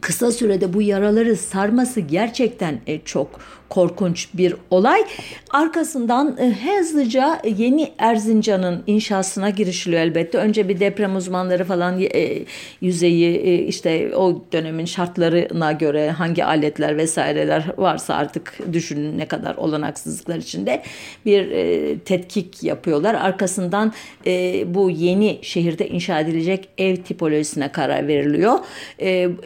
kısa 0.00 0.32
sürede 0.32 0.72
bu 0.72 0.82
yaraları 0.82 1.36
sarması 1.36 2.00
gerçekten 2.00 2.80
e, 2.86 3.00
çok 3.00 3.40
korkunç 3.74 4.28
bir 4.34 4.54
olay. 4.70 5.02
Arkasından 5.50 6.36
e, 6.40 6.54
hızlıca 6.64 7.42
yeni 7.58 7.92
Erzincan'ın 7.98 8.82
inşasına 8.86 9.50
girişiliyor 9.50 10.02
elbette. 10.02 10.38
Önce 10.38 10.68
bir 10.68 10.80
deprem 10.80 11.16
uzmanları 11.16 11.64
falan 11.64 12.00
e, 12.00 12.44
yüzeyi 12.80 13.36
e, 13.36 13.58
işte 13.58 14.16
o 14.16 14.42
dönemin 14.52 14.84
şartlarına 14.84 15.72
göre 15.72 16.10
hangi 16.10 16.44
aletler 16.44 16.96
vesaireler 16.96 17.64
varsa 17.76 18.14
artık 18.14 18.58
düşünün 18.72 19.18
ne 19.18 19.28
kadar 19.28 19.54
olanaksızlıklar 19.56 20.36
içinde 20.36 20.82
bir 21.26 21.44
tetkik 21.98 22.62
yapıyorlar. 22.62 23.14
Arkasından 23.14 23.92
bu 24.66 24.90
yeni 24.90 25.38
şehirde 25.42 25.88
inşa 25.88 26.20
edilecek 26.20 26.68
ev 26.78 26.96
tipolojisine 26.96 27.72
karar 27.72 28.08
veriliyor. 28.08 28.58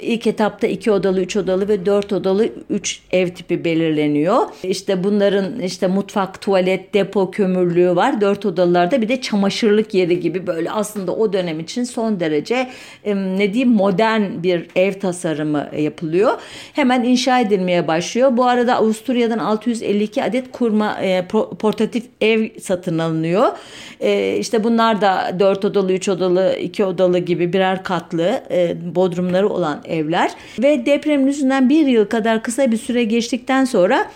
İlk 0.01 0.27
etapta 0.27 0.67
iki 0.67 0.91
odalı, 0.91 1.21
üç 1.21 1.37
odalı 1.37 1.69
ve 1.69 1.87
dört 1.87 2.13
odalı 2.13 2.49
üç 2.71 3.01
ev 3.13 3.29
tipi 3.29 3.65
belirleniyor 3.65 4.18
deniyor. 4.19 4.47
İşte 4.63 5.05
bunların 5.05 5.61
işte 5.61 5.87
mutfak, 5.87 6.41
tuvalet, 6.41 6.95
depo, 6.95 7.31
kömürlüğü 7.31 7.97
var. 7.97 8.21
Dört 8.21 8.47
odalarda 8.47 9.03
bir 9.03 9.09
de 9.09 9.21
çamaşırlık 9.21 9.95
yeri 9.95 10.21
gibi 10.21 10.47
böyle 10.47 10.71
aslında 10.71 11.13
o 11.13 11.33
dönem 11.33 11.61
için 11.61 11.85
son 11.85 12.21
derece 12.21 12.69
ne 13.07 13.55
diyeyim 13.55 13.73
modern 13.73 14.43
bir 14.43 14.67
ev 14.77 14.93
tasarımı 14.93 15.69
yapılıyor. 15.79 16.33
Hemen 16.73 17.03
inşa 17.03 17.41
edilmeye 17.41 17.89
başlıyor. 17.89 18.37
Bu 18.37 18.45
arada 18.45 18.77
Avusturya'dan 18.77 19.39
652 19.39 20.25
adet 20.25 20.53
kurma 20.53 20.99
e, 21.03 21.27
portatif 21.59 22.05
ev 22.21 22.49
satın 22.61 22.99
alınıyor. 22.99 23.49
E, 24.01 24.37
işte 24.37 24.65
bunlar 24.65 25.01
da 25.01 25.37
dört 25.39 25.65
odalı, 25.65 25.93
üç 25.93 26.09
odalı, 26.09 26.57
iki 26.61 26.85
odalı 26.85 27.19
gibi 27.19 27.53
birer 27.53 27.85
katlı 27.85 28.43
e, 28.51 28.77
bodrumları 28.95 29.49
olan 29.49 29.83
evler 29.85 30.31
ve 30.59 30.87
depremin 30.87 31.27
yüzünden 31.27 31.69
bir 31.69 31.87
yıl 31.87 32.07
kadar 32.07 32.43
kısa 32.43 32.71
bir 32.71 32.77
süre 32.77 33.05
geçtikten 33.05 33.65
sonra 33.65 34.08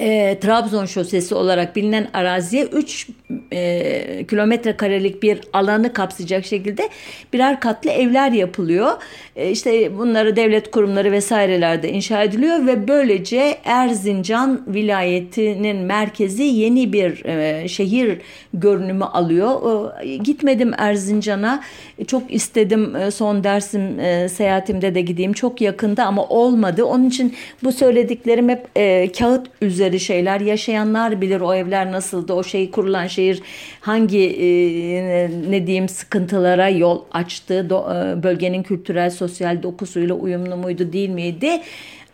e, 0.00 0.38
Trabzon 0.40 0.86
şosesi 0.86 1.34
olarak 1.34 1.76
bilinen 1.76 2.08
araziye 2.12 2.64
3 2.64 3.08
e, 3.52 4.26
kilometre 4.26 4.76
karelik 4.76 5.22
bir 5.22 5.40
alanı 5.52 5.92
kapsayacak 5.92 6.44
şekilde 6.44 6.88
birer 7.32 7.60
katlı 7.60 7.90
evler 7.90 8.32
yapılıyor. 8.32 8.92
E, 9.36 9.50
işte 9.50 9.98
bunları 9.98 10.36
devlet 10.36 10.70
kurumları 10.70 11.12
vesairelerde 11.12 11.92
inşa 11.92 12.22
ediliyor 12.22 12.66
ve 12.66 12.88
böylece 12.88 13.58
Erzincan 13.64 14.62
vilayetinin 14.66 15.76
merkezi 15.76 16.42
yeni 16.42 16.92
bir 16.92 17.24
e, 17.24 17.68
şehir 17.68 18.18
görünümü 18.54 19.04
alıyor. 19.04 19.90
E, 20.02 20.16
gitmedim 20.16 20.72
Erzincan'a. 20.78 21.62
Çok 22.06 22.34
istedim 22.34 22.96
e, 22.96 23.10
son 23.10 23.44
dersim 23.44 24.00
e, 24.00 24.28
seyahatimde 24.28 24.94
de 24.94 25.00
gideyim. 25.00 25.32
Çok 25.32 25.60
yakında 25.60 26.04
ama 26.04 26.24
olmadı. 26.24 26.84
Onun 26.84 27.08
için 27.08 27.34
bu 27.64 27.72
söylediklerim 27.72 28.48
hep 28.48 28.66
e, 28.76 29.12
kağıt 29.12 29.46
üzerinde 29.62 29.87
üzeri 29.88 30.00
şeyler. 30.00 30.40
Yaşayanlar 30.40 31.20
bilir 31.20 31.40
o 31.40 31.54
evler 31.54 31.92
nasıldı, 31.92 32.32
o 32.32 32.42
şey 32.42 32.70
kurulan 32.70 33.06
şehir 33.06 33.42
hangi 33.80 34.26
e, 34.26 35.30
ne 35.50 35.66
diyeyim 35.66 35.88
sıkıntılara 35.88 36.68
yol 36.68 37.02
açtı, 37.12 37.70
do, 37.70 37.88
e, 37.94 38.22
bölgenin 38.22 38.62
kültürel 38.62 39.10
sosyal 39.10 39.62
dokusuyla 39.62 40.14
uyumlu 40.14 40.56
muydu 40.56 40.92
değil 40.92 41.08
miydi? 41.08 41.60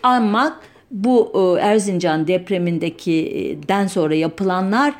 Ama 0.02 0.60
bu 0.90 1.32
e, 1.34 1.60
Erzincan 1.60 2.26
depremindeki 2.26 3.58
den 3.68 3.86
sonra 3.86 4.14
yapılanlar 4.14 4.94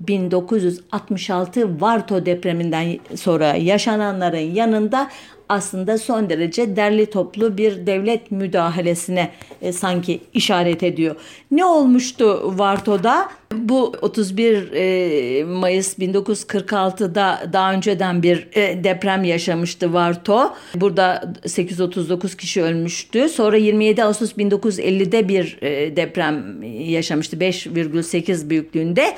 1966 0.00 1.80
Varto 1.80 2.26
depreminden 2.26 2.98
sonra 3.16 3.54
yaşananların 3.54 4.54
yanında 4.54 5.10
aslında 5.50 5.98
son 5.98 6.30
derece 6.30 6.76
derli 6.76 7.10
toplu 7.10 7.58
bir 7.58 7.86
devlet 7.86 8.30
müdahalesine 8.30 9.30
e, 9.62 9.72
sanki 9.72 10.20
işaret 10.34 10.82
ediyor. 10.82 11.16
Ne 11.50 11.64
olmuştu 11.64 12.58
Varto'da? 12.58 13.28
Bu 13.54 13.92
31 14.02 14.72
e, 14.72 15.44
Mayıs 15.44 15.98
1946'da 15.98 17.42
daha 17.52 17.72
önceden 17.72 18.22
bir 18.22 18.48
e, 18.52 18.84
deprem 18.84 19.24
yaşamıştı 19.24 19.92
Varto. 19.92 20.54
Burada 20.74 21.32
839 21.46 22.36
kişi 22.36 22.62
ölmüştü. 22.62 23.28
Sonra 23.28 23.56
27 23.56 24.04
Ağustos 24.04 24.32
1950'de 24.32 25.28
bir 25.28 25.58
e, 25.62 25.96
deprem 25.96 26.62
yaşamıştı 26.90 27.36
5,8 27.36 28.50
büyüklüğünde. 28.50 29.16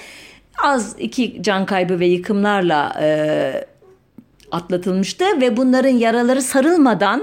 Az 0.62 0.96
iki 0.98 1.42
can 1.42 1.66
kaybı 1.66 2.00
ve 2.00 2.06
yıkımlarla 2.06 2.92
e, 3.00 3.71
atlatılmıştı 4.52 5.40
ve 5.40 5.56
bunların 5.56 5.88
yaraları 5.96 6.42
sarılmadan 6.42 7.22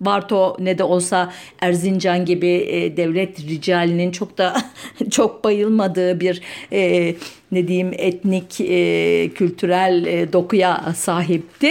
Barto 0.00 0.56
ne 0.58 0.78
de 0.78 0.84
olsa 0.84 1.32
Erzincan 1.60 2.24
gibi 2.24 2.48
e, 2.48 2.96
devlet 2.96 3.40
ricalinin 3.40 4.10
çok 4.10 4.38
da 4.38 4.56
çok 5.10 5.44
bayılmadığı 5.44 6.20
bir 6.20 6.42
e, 6.72 7.14
ne 7.52 7.68
diyeyim 7.68 7.92
etnik 7.96 8.60
e, 8.60 9.30
kültürel 9.34 10.06
e, 10.06 10.32
dokuya 10.32 10.92
sahipti. 10.96 11.70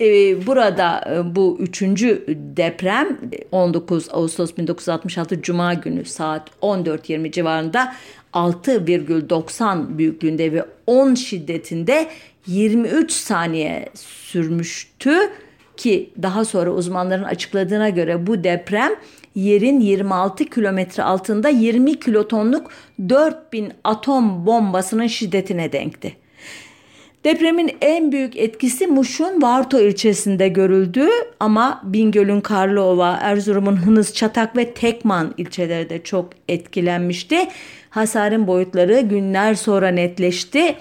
E, 0.00 0.06
burada 0.46 1.14
e, 1.14 1.36
bu 1.36 1.56
üçüncü 1.60 2.24
deprem 2.56 3.18
19 3.52 4.08
Ağustos 4.12 4.56
1966 4.56 5.42
Cuma 5.42 5.74
günü 5.74 6.04
saat 6.04 6.50
14.20 6.62 7.32
civarında 7.32 7.94
6,90 8.32 9.98
büyüklüğünde 9.98 10.52
ve 10.52 10.64
10 10.86 11.14
şiddetinde 11.14 12.08
23 12.46 13.12
saniye 13.12 13.88
sürmüştü 13.94 15.12
ki 15.76 16.10
daha 16.22 16.44
sonra 16.44 16.70
uzmanların 16.70 17.24
açıkladığına 17.24 17.88
göre 17.88 18.26
bu 18.26 18.44
deprem 18.44 18.92
yerin 19.34 19.80
26 19.80 20.44
kilometre 20.44 21.02
altında 21.02 21.48
20 21.48 22.00
kilotonluk 22.00 22.70
4000 23.08 23.72
atom 23.84 24.46
bombasının 24.46 25.06
şiddetine 25.06 25.72
denkti. 25.72 26.16
Depremin 27.24 27.76
en 27.80 28.12
büyük 28.12 28.36
etkisi 28.36 28.86
Muş'un 28.86 29.42
Varto 29.42 29.80
ilçesinde 29.80 30.48
görüldü 30.48 31.08
ama 31.40 31.82
Bingöl'ün 31.84 32.40
Karlıova, 32.40 33.18
Erzurum'un 33.20 33.76
Hınız, 33.76 34.14
Çatak 34.14 34.56
ve 34.56 34.74
Tekman 34.74 35.34
ilçeleri 35.36 35.90
de 35.90 36.02
çok 36.02 36.30
etkilenmişti. 36.48 37.48
Hasarın 37.90 38.46
boyutları 38.46 39.00
günler 39.00 39.54
sonra 39.54 39.88
netleşti 39.88 40.76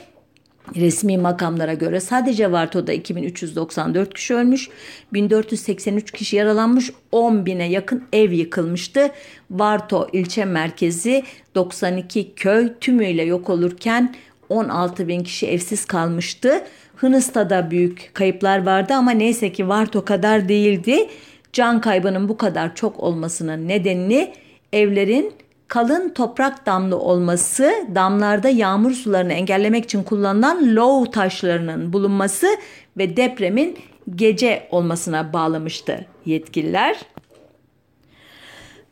Resmi 0.75 1.17
makamlara 1.17 1.73
göre 1.73 1.99
sadece 1.99 2.51
Varto'da 2.51 2.93
2394 2.93 4.13
kişi 4.13 4.35
ölmüş, 4.35 4.69
1483 5.13 6.11
kişi 6.11 6.35
yaralanmış, 6.35 6.91
10 7.11 7.45
bine 7.45 7.69
yakın 7.69 8.03
ev 8.13 8.31
yıkılmıştı. 8.31 9.11
Varto 9.51 10.07
ilçe 10.13 10.45
merkezi 10.45 11.23
92 11.55 12.33
köy 12.35 12.73
tümüyle 12.81 13.23
yok 13.23 13.49
olurken 13.49 14.15
16 14.49 15.07
bin 15.07 15.23
kişi 15.23 15.47
evsiz 15.47 15.85
kalmıştı. 15.85 16.61
Hınıs'ta 16.95 17.49
da 17.49 17.71
büyük 17.71 18.11
kayıplar 18.13 18.65
vardı 18.65 18.93
ama 18.93 19.11
neyse 19.11 19.51
ki 19.51 19.67
Varto 19.67 20.05
kadar 20.05 20.49
değildi. 20.49 21.09
Can 21.53 21.81
kaybının 21.81 22.29
bu 22.29 22.37
kadar 22.37 22.75
çok 22.75 22.99
olmasının 22.99 23.67
nedenini 23.67 24.33
evlerin 24.73 25.33
kalın 25.75 26.09
toprak 26.09 26.65
damlı 26.65 26.99
olması, 26.99 27.73
damlarda 27.95 28.49
yağmur 28.49 28.91
sularını 28.91 29.33
engellemek 29.33 29.83
için 29.83 30.03
kullanılan 30.03 30.75
low 30.75 31.11
taşlarının 31.11 31.93
bulunması 31.93 32.47
ve 32.97 33.17
depremin 33.17 33.77
gece 34.15 34.67
olmasına 34.71 35.33
bağlamıştı 35.33 36.05
yetkililer. 36.25 36.97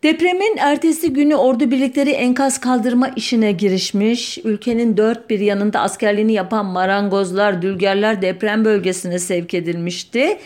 Depremin 0.03 0.57
ertesi 0.57 1.13
günü 1.13 1.35
ordu 1.35 1.71
birlikleri 1.71 2.11
enkaz 2.11 2.59
kaldırma 2.59 3.07
işine 3.07 3.51
girişmiş. 3.51 4.37
Ülkenin 4.37 4.97
dört 4.97 5.29
bir 5.29 5.39
yanında 5.39 5.79
askerliğini 5.79 6.33
yapan 6.33 6.65
marangozlar, 6.65 7.61
dülgerler 7.61 8.21
deprem 8.21 8.65
bölgesine 8.65 9.19
sevk 9.19 9.53
edilmişti. 9.53 10.37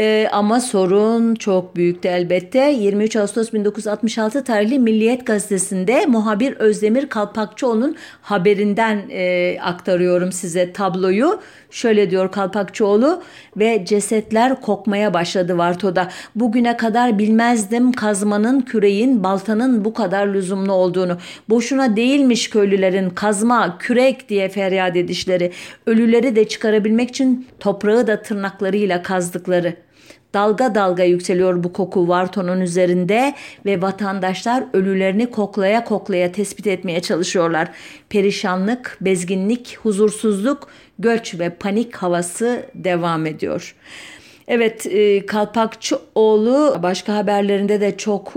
Ee, 0.00 0.28
ama 0.32 0.60
sorun 0.60 1.34
çok 1.34 1.76
büyüktü 1.76 2.08
elbette. 2.08 2.58
23 2.58 3.16
Ağustos 3.16 3.52
1966 3.52 4.44
tarihli 4.44 4.78
Milliyet 4.78 5.26
Gazetesi'nde 5.26 6.06
muhabir 6.06 6.52
Özdemir 6.52 7.08
Kalpakçıoğlu'nun 7.08 7.96
haberinden 8.22 9.02
e, 9.10 9.56
aktarıyorum 9.60 10.32
size 10.32 10.72
tabloyu. 10.72 11.40
Şöyle 11.70 12.10
diyor 12.10 12.32
Kalpakçıoğlu 12.32 13.22
ve 13.56 13.84
cesetler 13.84 14.60
kokmaya 14.60 15.14
başladı 15.14 15.58
Varto'da. 15.58 16.08
Bugüne 16.34 16.76
kadar 16.76 17.18
bilmezdim 17.18 17.92
kazmanın, 17.92 18.60
küreğin, 18.60 19.24
baltanın 19.24 19.84
bu 19.84 19.94
kadar 19.94 20.26
lüzumlu 20.26 20.72
olduğunu. 20.72 21.18
Boşuna 21.48 21.96
değilmiş 21.96 22.50
köylülerin 22.50 23.10
kazma, 23.10 23.78
kürek 23.78 24.28
diye 24.28 24.48
feryat 24.48 24.96
edişleri. 24.96 25.52
Ölüleri 25.86 26.36
de 26.36 26.48
çıkarabilmek 26.48 27.08
için 27.08 27.46
toprağı 27.60 28.06
da 28.06 28.22
tırnaklarıyla 28.22 29.02
kazdıkları. 29.02 29.87
Dalga 30.38 30.74
dalga 30.74 31.04
yükseliyor 31.04 31.64
bu 31.64 31.72
koku 31.72 32.08
Varton'un 32.08 32.60
üzerinde 32.60 33.34
ve 33.66 33.82
vatandaşlar 33.82 34.64
ölülerini 34.72 35.30
koklaya 35.30 35.84
koklaya 35.84 36.32
tespit 36.32 36.66
etmeye 36.66 37.00
çalışıyorlar. 37.00 37.68
Perişanlık, 38.08 38.98
bezginlik, 39.00 39.78
huzursuzluk, 39.82 40.68
göç 40.98 41.38
ve 41.38 41.50
panik 41.50 41.96
havası 41.96 42.66
devam 42.74 43.26
ediyor. 43.26 43.74
Evet 44.48 44.86
e, 44.86 45.26
Kalpakçıoğlu 45.26 46.76
başka 46.82 47.14
haberlerinde 47.16 47.80
de 47.80 47.96
çok 47.96 48.34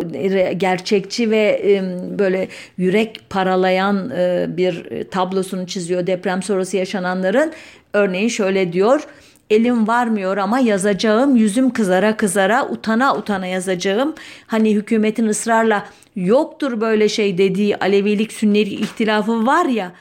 gerçekçi 0.57 1.31
ve 1.31 1.61
e, 1.65 1.83
böyle 2.19 2.47
yürek 2.77 3.21
paralayan 3.29 4.09
e, 4.09 4.45
bir 4.49 5.03
tablosunu 5.11 5.67
çiziyor 5.67 6.07
deprem 6.07 6.43
sonrası 6.43 6.77
yaşananların. 6.77 7.51
Örneğin 7.93 8.27
şöyle 8.27 8.73
diyor 8.73 9.07
elim 9.51 9.87
varmıyor 9.87 10.37
ama 10.37 10.59
yazacağım 10.59 11.35
yüzüm 11.35 11.69
kızara 11.69 12.17
kızara 12.17 12.69
utana 12.69 13.15
utana 13.15 13.45
yazacağım. 13.45 14.13
Hani 14.47 14.75
hükümetin 14.75 15.27
ısrarla 15.27 15.85
yoktur 16.15 16.81
böyle 16.81 17.09
şey 17.09 17.37
dediği 17.37 17.77
Alevilik 17.77 18.33
Sünnilik 18.33 18.79
ihtilafı 18.79 19.45
var 19.45 19.65
ya 19.65 19.91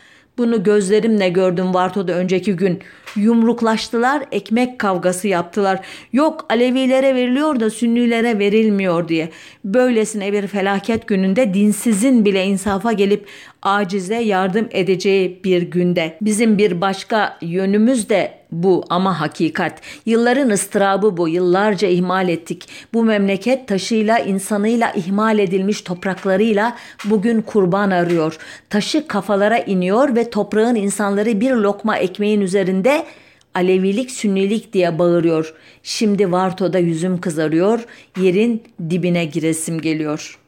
bunu 0.41 0.63
gözlerimle 0.63 1.29
gördüm 1.29 1.75
Varto'da 1.75 2.13
önceki 2.13 2.57
gün. 2.57 2.81
Yumruklaştılar, 3.17 4.23
ekmek 4.33 4.79
kavgası 4.79 5.29
yaptılar. 5.29 5.87
Yok 6.13 6.47
Alevilere 6.51 7.15
veriliyor 7.15 7.61
da 7.61 7.71
Sünnilere 7.71 8.39
verilmiyor 8.39 9.09
diye. 9.09 9.31
Böylesine 9.65 10.33
bir 10.33 10.47
felaket 10.47 11.07
gününde 11.07 11.55
dinsizin 11.55 12.25
bile 12.25 12.45
insafa 12.45 12.93
gelip 12.93 13.27
acize 13.63 14.17
yardım 14.17 14.69
edeceği 14.71 15.41
bir 15.45 15.63
günde. 15.63 16.17
Bizim 16.21 16.59
bir 16.59 16.81
başka 16.81 17.39
yönümüz 17.41 18.09
de 18.09 18.41
bu 18.53 18.85
ama 18.91 19.21
hakikat. 19.21 19.81
Yılların 20.07 20.51
ıstırabı 20.51 21.17
bu. 21.17 21.29
Yıllarca 21.29 21.89
ihmal 21.89 22.29
ettik. 22.29 22.69
Bu 22.95 23.05
memleket 23.05 23.69
taşıyla, 23.69 24.19
insanıyla 24.19 24.93
ihmal 24.93 25.39
edilmiş 25.39 25.83
topraklarıyla 25.83 26.77
bugün 27.05 27.43
kurban 27.43 27.91
arıyor. 27.91 28.39
Taşı 28.71 29.07
kafalara 29.07 29.59
iniyor 29.59 30.17
ve 30.17 30.31
toprağın 30.31 30.75
insanları 30.75 31.41
bir 31.41 31.51
lokma 31.51 31.97
ekmeğin 31.97 32.41
üzerinde 32.41 33.05
Alevilik, 33.55 34.11
Sünnilik 34.11 34.73
diye 34.73 34.99
bağırıyor. 34.99 35.55
Şimdi 35.83 36.33
Varto'da 36.33 36.79
yüzüm 36.79 37.21
kızarıyor, 37.21 37.85
yerin 38.21 38.63
dibine 38.91 39.25
giresim 39.25 39.81
geliyor.'' 39.81 40.40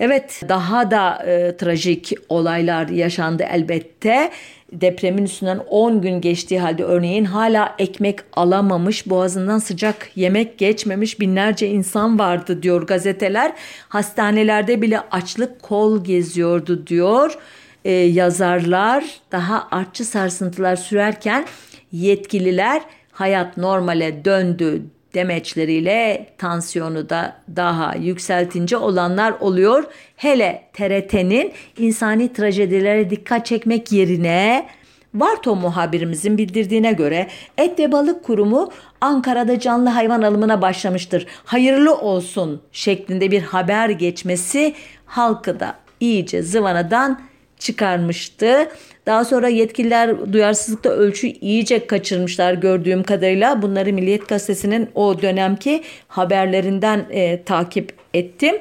Evet 0.00 0.42
daha 0.48 0.90
da 0.90 1.24
e, 1.26 1.56
trajik 1.56 2.12
olaylar 2.28 2.88
yaşandı 2.88 3.44
elbette. 3.50 4.30
Depremin 4.72 5.24
üstünden 5.24 5.58
10 5.58 6.00
gün 6.00 6.20
geçtiği 6.20 6.60
halde 6.60 6.84
örneğin 6.84 7.24
hala 7.24 7.74
ekmek 7.78 8.20
alamamış, 8.32 9.10
boğazından 9.10 9.58
sıcak 9.58 10.10
yemek 10.16 10.58
geçmemiş 10.58 11.20
binlerce 11.20 11.68
insan 11.68 12.18
vardı 12.18 12.62
diyor 12.62 12.86
gazeteler. 12.86 13.52
Hastanelerde 13.88 14.82
bile 14.82 15.00
açlık 15.00 15.62
kol 15.62 16.04
geziyordu 16.04 16.86
diyor 16.86 17.38
e, 17.84 17.90
yazarlar. 17.92 19.04
Daha 19.32 19.68
artçı 19.70 20.04
sarsıntılar 20.04 20.76
sürerken 20.76 21.44
yetkililer 21.92 22.82
hayat 23.12 23.56
normale 23.56 24.24
döndü 24.24 24.82
demeçleriyle 25.14 26.26
tansiyonu 26.38 27.08
da 27.08 27.36
daha 27.56 27.94
yükseltince 27.94 28.76
olanlar 28.76 29.34
oluyor. 29.40 29.84
Hele 30.16 30.62
TRT'nin 30.72 31.52
insani 31.78 32.32
trajedilere 32.32 33.10
dikkat 33.10 33.46
çekmek 33.46 33.92
yerine 33.92 34.66
Varto 35.14 35.56
muhabirimizin 35.56 36.38
bildirdiğine 36.38 36.92
göre 36.92 37.28
Et 37.58 37.78
ve 37.78 37.92
Balık 37.92 38.24
Kurumu 38.24 38.70
Ankara'da 39.00 39.60
canlı 39.60 39.88
hayvan 39.88 40.22
alımına 40.22 40.62
başlamıştır. 40.62 41.26
Hayırlı 41.44 41.94
olsun 41.94 42.62
şeklinde 42.72 43.30
bir 43.30 43.42
haber 43.42 43.88
geçmesi 43.88 44.74
halkı 45.06 45.60
da 45.60 45.74
iyice 46.00 46.42
zıvanadan 46.42 47.20
çıkarmıştı. 47.58 48.68
Daha 49.06 49.24
sonra 49.24 49.48
yetkililer 49.48 50.32
duyarsızlıkta 50.32 50.90
ölçü 50.90 51.26
iyice 51.26 51.86
kaçırmışlar 51.86 52.54
gördüğüm 52.54 53.02
kadarıyla. 53.02 53.62
Bunları 53.62 53.92
Milliyet 53.92 54.28
Gazetesi'nin 54.28 54.88
o 54.94 55.22
dönemki 55.22 55.82
haberlerinden 56.08 57.06
e, 57.10 57.42
takip 57.42 57.92
ettim. 58.14 58.54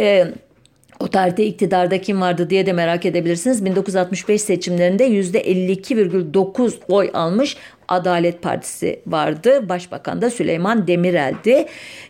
E, 0.00 0.24
o 1.00 1.08
tarihte 1.08 1.46
iktidarda 1.46 2.00
kim 2.00 2.20
vardı 2.20 2.50
diye 2.50 2.66
de 2.66 2.72
merak 2.72 3.06
edebilirsiniz. 3.06 3.64
1965 3.64 4.42
seçimlerinde 4.42 5.08
%52,9 5.08 6.72
oy 6.88 7.10
almış 7.14 7.56
Adalet 7.88 8.42
Partisi 8.42 9.00
vardı. 9.06 9.68
Başbakan 9.68 10.22
da 10.22 10.30
Süleyman 10.30 10.86
Demirel'di. 10.86 11.66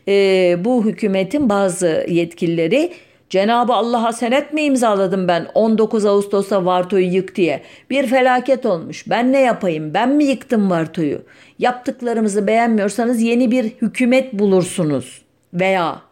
E, 0.08 0.56
bu 0.64 0.84
hükümetin 0.84 1.48
bazı 1.48 2.06
yetkilileri 2.08 2.92
Cenabı 3.30 3.72
Allah'a 3.72 4.12
senet 4.12 4.52
mi 4.52 4.62
imzaladım 4.62 5.28
ben 5.28 5.46
19 5.54 6.06
Ağustos'ta 6.06 6.64
Varto'yu 6.64 7.14
yık 7.14 7.34
diye. 7.34 7.62
Bir 7.90 8.06
felaket 8.06 8.66
olmuş. 8.66 9.10
Ben 9.10 9.32
ne 9.32 9.40
yapayım? 9.40 9.94
Ben 9.94 10.08
mi 10.08 10.24
yıktım 10.24 10.70
Varto'yu? 10.70 11.22
Yaptıklarımızı 11.58 12.46
beğenmiyorsanız 12.46 13.22
yeni 13.22 13.50
bir 13.50 13.64
hükümet 13.64 14.32
bulursunuz. 14.32 15.22
Veya 15.54 16.07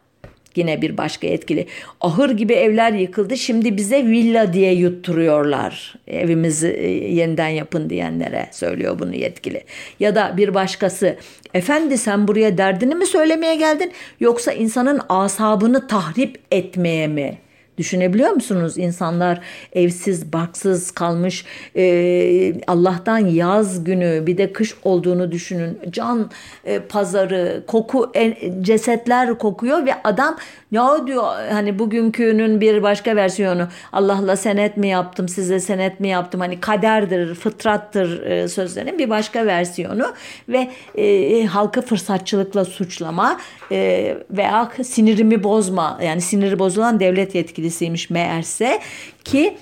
Yine 0.56 0.82
bir 0.82 0.96
başka 0.96 1.26
etkili. 1.26 1.66
Ahır 2.00 2.30
gibi 2.30 2.52
evler 2.52 2.92
yıkıldı. 2.92 3.36
Şimdi 3.36 3.76
bize 3.76 4.06
villa 4.06 4.52
diye 4.52 4.72
yutturuyorlar. 4.74 5.94
Evimizi 6.08 6.68
e, 6.68 6.88
yeniden 7.14 7.48
yapın 7.48 7.90
diyenlere 7.90 8.48
söylüyor 8.52 8.98
bunu 8.98 9.14
yetkili. 9.14 9.64
Ya 10.00 10.14
da 10.14 10.34
bir 10.36 10.54
başkası 10.54 11.16
efendi 11.54 11.98
sen 11.98 12.28
buraya 12.28 12.58
derdini 12.58 12.94
mi 12.94 13.06
söylemeye 13.06 13.54
geldin 13.54 13.92
yoksa 14.20 14.52
insanın 14.52 15.00
asabını 15.08 15.86
tahrip 15.86 16.38
etmeye 16.50 17.06
mi? 17.06 17.38
Düşünebiliyor 17.78 18.30
musunuz? 18.30 18.78
İnsanlar 18.78 19.40
evsiz, 19.72 20.32
barksız 20.32 20.90
kalmış. 20.90 21.44
E, 21.76 22.54
Allah'tan 22.66 23.18
yaz 23.18 23.84
günü 23.84 24.26
bir 24.26 24.38
de 24.38 24.52
kış 24.52 24.74
olduğunu 24.84 25.32
düşünün. 25.32 25.78
Can 25.90 26.30
e, 26.64 26.78
pazarı, 26.78 27.62
koku, 27.66 28.10
e, 28.14 28.36
cesetler 28.62 29.38
kokuyor 29.38 29.86
ve 29.86 29.94
adam 30.04 30.36
ya 30.70 31.06
diyor 31.06 31.24
hani 31.50 31.78
bugünkünün 31.78 32.60
bir 32.60 32.82
başka 32.82 33.16
versiyonu 33.16 33.68
Allah'la 33.92 34.36
senet 34.36 34.76
mi 34.76 34.88
yaptım 34.88 35.28
size 35.28 35.60
senet 35.60 36.00
mi 36.00 36.08
yaptım 36.08 36.40
hani 36.40 36.60
kaderdir 36.60 37.34
fıtrattır 37.34 38.22
e, 38.22 38.48
sözlerinin 38.48 38.98
bir 38.98 39.10
başka 39.10 39.46
versiyonu 39.46 40.12
ve 40.48 40.70
e, 40.94 41.46
halkı 41.46 41.82
fırsatçılıkla 41.82 42.64
suçlama 42.64 43.40
e, 43.72 44.16
veya 44.30 44.70
sinirimi 44.84 45.42
bozma 45.42 45.98
yani 46.02 46.20
siniri 46.20 46.58
bozulan 46.58 47.00
devlet 47.00 47.34
yetkilisiymiş 47.66 48.10
meğerse 48.10 48.80
ki 49.24 49.56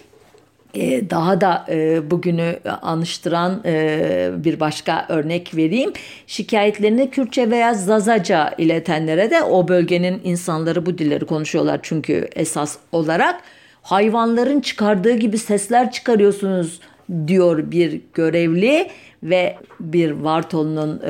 e, 0.74 1.10
daha 1.10 1.40
da 1.40 1.66
e, 1.68 2.10
bugünü 2.10 2.58
anıştıran 2.82 3.62
e, 3.64 4.30
bir 4.36 4.60
başka 4.60 5.06
örnek 5.08 5.56
vereyim. 5.56 5.92
Şikayetlerini 6.26 7.10
Kürtçe 7.10 7.50
veya 7.50 7.74
Zazaca 7.74 8.54
iletenlere 8.58 9.30
de 9.30 9.42
o 9.42 9.68
bölgenin 9.68 10.20
insanları 10.24 10.86
bu 10.86 10.98
dilleri 10.98 11.24
konuşuyorlar 11.24 11.80
çünkü 11.82 12.28
esas 12.36 12.76
olarak 12.92 13.40
hayvanların 13.82 14.60
çıkardığı 14.60 15.16
gibi 15.16 15.38
sesler 15.38 15.92
çıkarıyorsunuz 15.92 16.80
diyor 17.26 17.70
bir 17.70 18.00
görevli 18.14 18.90
ve 19.22 19.56
bir 19.80 20.10
Vartol'un 20.10 21.00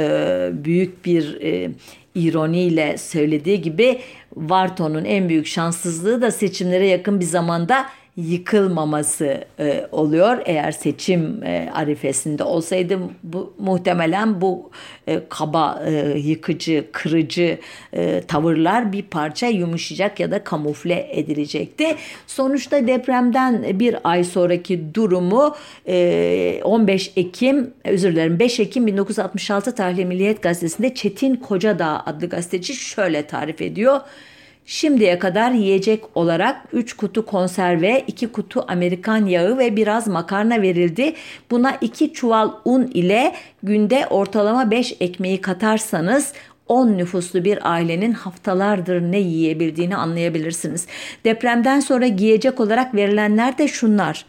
büyük 0.64 1.04
bir 1.04 1.38
ironiyle 2.14 2.98
söylediği 2.98 3.62
gibi 3.62 3.98
Varton'un 4.36 5.04
en 5.04 5.28
büyük 5.28 5.46
şanssızlığı 5.46 6.22
da 6.22 6.30
seçimlere 6.30 6.88
yakın 6.88 7.20
bir 7.20 7.24
zamanda 7.24 7.86
yıkılmaması 8.16 9.44
e, 9.59 9.87
oluyor. 9.92 10.38
Eğer 10.44 10.72
seçim 10.72 11.44
e, 11.44 11.70
arifesinde 11.74 12.44
olsaydı 12.44 12.98
bu 13.22 13.55
muhtemelen 13.59 14.40
bu 14.40 14.70
e, 15.07 15.20
kaba, 15.29 15.83
e, 15.87 16.19
yıkıcı, 16.19 16.85
kırıcı 16.92 17.58
e, 17.92 18.23
tavırlar 18.29 18.92
bir 18.92 19.02
parça 19.02 19.46
yumuşayacak 19.46 20.21
ya 20.21 20.31
da 20.31 20.44
kamufle 20.44 21.08
edilecekti. 21.12 21.96
Sonuçta 22.27 22.87
depremden 22.87 23.81
bir 23.81 23.96
ay 24.04 24.25
sonraki 24.25 24.94
durumu 24.94 25.56
e, 25.88 26.60
15 26.65 27.12
Ekim, 27.17 27.75
özür 27.85 28.12
dilerim 28.12 28.38
5 28.38 28.60
Ekim 28.60 28.87
1966 28.87 29.75
tarihli 29.75 30.04
Milliyet 30.04 30.42
Gazetesi'nde 30.42 30.94
Çetin 30.94 31.37
Kocadağ 31.37 32.02
adlı 32.06 32.29
gazeteci 32.29 32.75
şöyle 32.75 33.27
tarif 33.27 33.62
ediyor. 33.62 34.00
Şimdiye 34.67 35.19
kadar 35.19 35.50
yiyecek 35.50 36.04
olarak 36.15 36.65
3 36.73 36.96
kutu 36.96 37.27
konserve, 37.27 38.04
2 38.06 38.33
kutu 38.33 38.65
Amerikan 38.69 39.27
yağı 39.27 39.58
ve 39.58 39.77
biraz 39.77 40.08
makarna 40.08 40.62
verildi. 40.62 41.15
Buna 41.50 41.77
2 41.81 42.12
çuval 42.12 42.50
un 42.65 42.90
ile 42.94 43.35
günde 43.62 44.06
ortalama 44.06 44.71
5 44.71 44.96
ekmeği 45.00 45.40
katarsanız 45.40 46.33
10 46.69 46.88
nüfuslu 46.88 47.44
bir 47.44 47.73
ailenin 47.73 48.12
haftalardır 48.12 49.00
ne 49.00 49.19
yiyebildiğini 49.19 49.96
anlayabilirsiniz. 49.96 50.87
Depremden 51.25 51.81
sonra 51.81 52.06
giyecek 52.06 52.60
olarak 52.60 52.94
verilenler 52.94 53.58
de 53.58 53.69
şunlar 53.69 54.25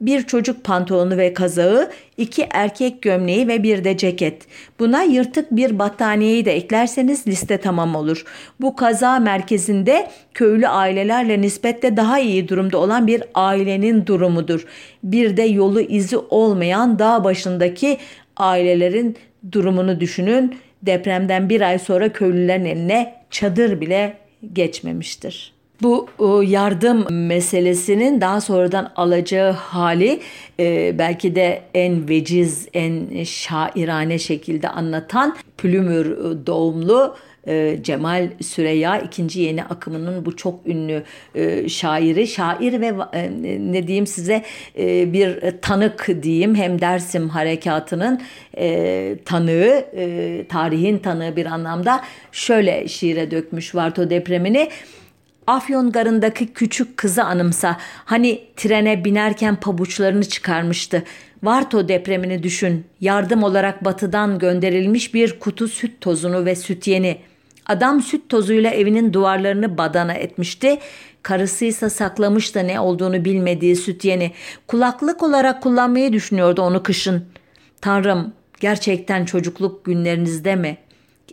bir 0.00 0.22
çocuk 0.22 0.64
pantolonu 0.64 1.16
ve 1.16 1.34
kazağı, 1.34 1.90
iki 2.16 2.46
erkek 2.50 3.02
gömleği 3.02 3.48
ve 3.48 3.62
bir 3.62 3.84
de 3.84 3.96
ceket. 3.96 4.42
Buna 4.78 5.02
yırtık 5.02 5.50
bir 5.50 5.78
battaniyeyi 5.78 6.44
de 6.44 6.56
eklerseniz 6.56 7.26
liste 7.26 7.58
tamam 7.58 7.94
olur. 7.94 8.24
Bu 8.60 8.76
kaza 8.76 9.18
merkezinde 9.18 10.08
köylü 10.34 10.68
ailelerle 10.68 11.40
nispetle 11.40 11.96
daha 11.96 12.18
iyi 12.18 12.48
durumda 12.48 12.78
olan 12.78 13.06
bir 13.06 13.22
ailenin 13.34 14.06
durumudur. 14.06 14.66
Bir 15.02 15.36
de 15.36 15.42
yolu 15.42 15.80
izi 15.80 16.16
olmayan 16.16 16.98
dağ 16.98 17.24
başındaki 17.24 17.98
ailelerin 18.36 19.16
durumunu 19.52 20.00
düşünün. 20.00 20.56
Depremden 20.82 21.48
bir 21.48 21.60
ay 21.60 21.78
sonra 21.78 22.12
köylülerin 22.12 22.64
eline 22.64 23.14
çadır 23.30 23.80
bile 23.80 24.16
geçmemiştir. 24.52 25.55
Bu 25.82 26.08
yardım 26.44 27.06
meselesinin 27.10 28.20
daha 28.20 28.40
sonradan 28.40 28.92
alacağı 28.96 29.52
hali 29.52 30.20
e, 30.60 30.98
belki 30.98 31.34
de 31.34 31.62
en 31.74 32.08
veciz, 32.08 32.68
en 32.74 33.24
şairane 33.24 34.18
şekilde 34.18 34.68
anlatan 34.68 35.36
Plümür 35.58 36.06
doğumlu 36.46 37.16
e, 37.48 37.78
Cemal 37.82 38.28
Süreya 38.42 39.00
ikinci 39.00 39.40
yeni 39.40 39.64
akımının 39.64 40.24
bu 40.24 40.36
çok 40.36 40.66
ünlü 40.66 41.02
e, 41.34 41.68
şairi. 41.68 42.26
Şair 42.26 42.80
ve 42.80 42.92
ne 43.72 43.86
diyeyim 43.86 44.06
size 44.06 44.42
bir 45.12 45.60
tanık 45.62 46.08
diyeyim. 46.22 46.54
Hem 46.54 46.80
Dersim 46.80 47.28
harekatının 47.28 48.20
tanığı 49.24 49.84
tarihin 50.48 50.98
tanığı 50.98 51.36
bir 51.36 51.46
anlamda 51.46 52.00
şöyle 52.32 52.88
şiire 52.88 53.30
dökmüş 53.30 53.74
Varto 53.74 54.10
depremini 54.10 54.68
Afyon 55.46 55.92
garındaki 55.92 56.46
küçük 56.52 56.96
kızı 56.96 57.24
anımsa. 57.24 57.76
Hani 58.04 58.44
trene 58.56 59.04
binerken 59.04 59.56
pabuçlarını 59.56 60.24
çıkarmıştı. 60.24 61.02
Varto 61.42 61.88
depremini 61.88 62.42
düşün. 62.42 62.86
Yardım 63.00 63.42
olarak 63.42 63.84
batıdan 63.84 64.38
gönderilmiş 64.38 65.14
bir 65.14 65.40
kutu 65.40 65.68
süt 65.68 66.00
tozunu 66.00 66.44
ve 66.44 66.56
süt 66.56 66.86
yeni. 66.86 67.18
Adam 67.66 68.02
süt 68.02 68.28
tozuyla 68.28 68.70
evinin 68.70 69.12
duvarlarını 69.12 69.78
badana 69.78 70.12
etmişti. 70.12 70.78
Karısıysa 71.22 71.90
saklamıştı 71.90 72.66
ne 72.66 72.80
olduğunu 72.80 73.24
bilmediği 73.24 73.76
süt 73.76 74.04
yeni. 74.04 74.32
Kulaklık 74.66 75.22
olarak 75.22 75.62
kullanmayı 75.62 76.12
düşünüyordu 76.12 76.62
onu 76.62 76.82
kışın. 76.82 77.24
Tanrım 77.80 78.32
gerçekten 78.60 79.24
çocukluk 79.24 79.84
günlerinizde 79.84 80.56
mi?'' 80.56 80.85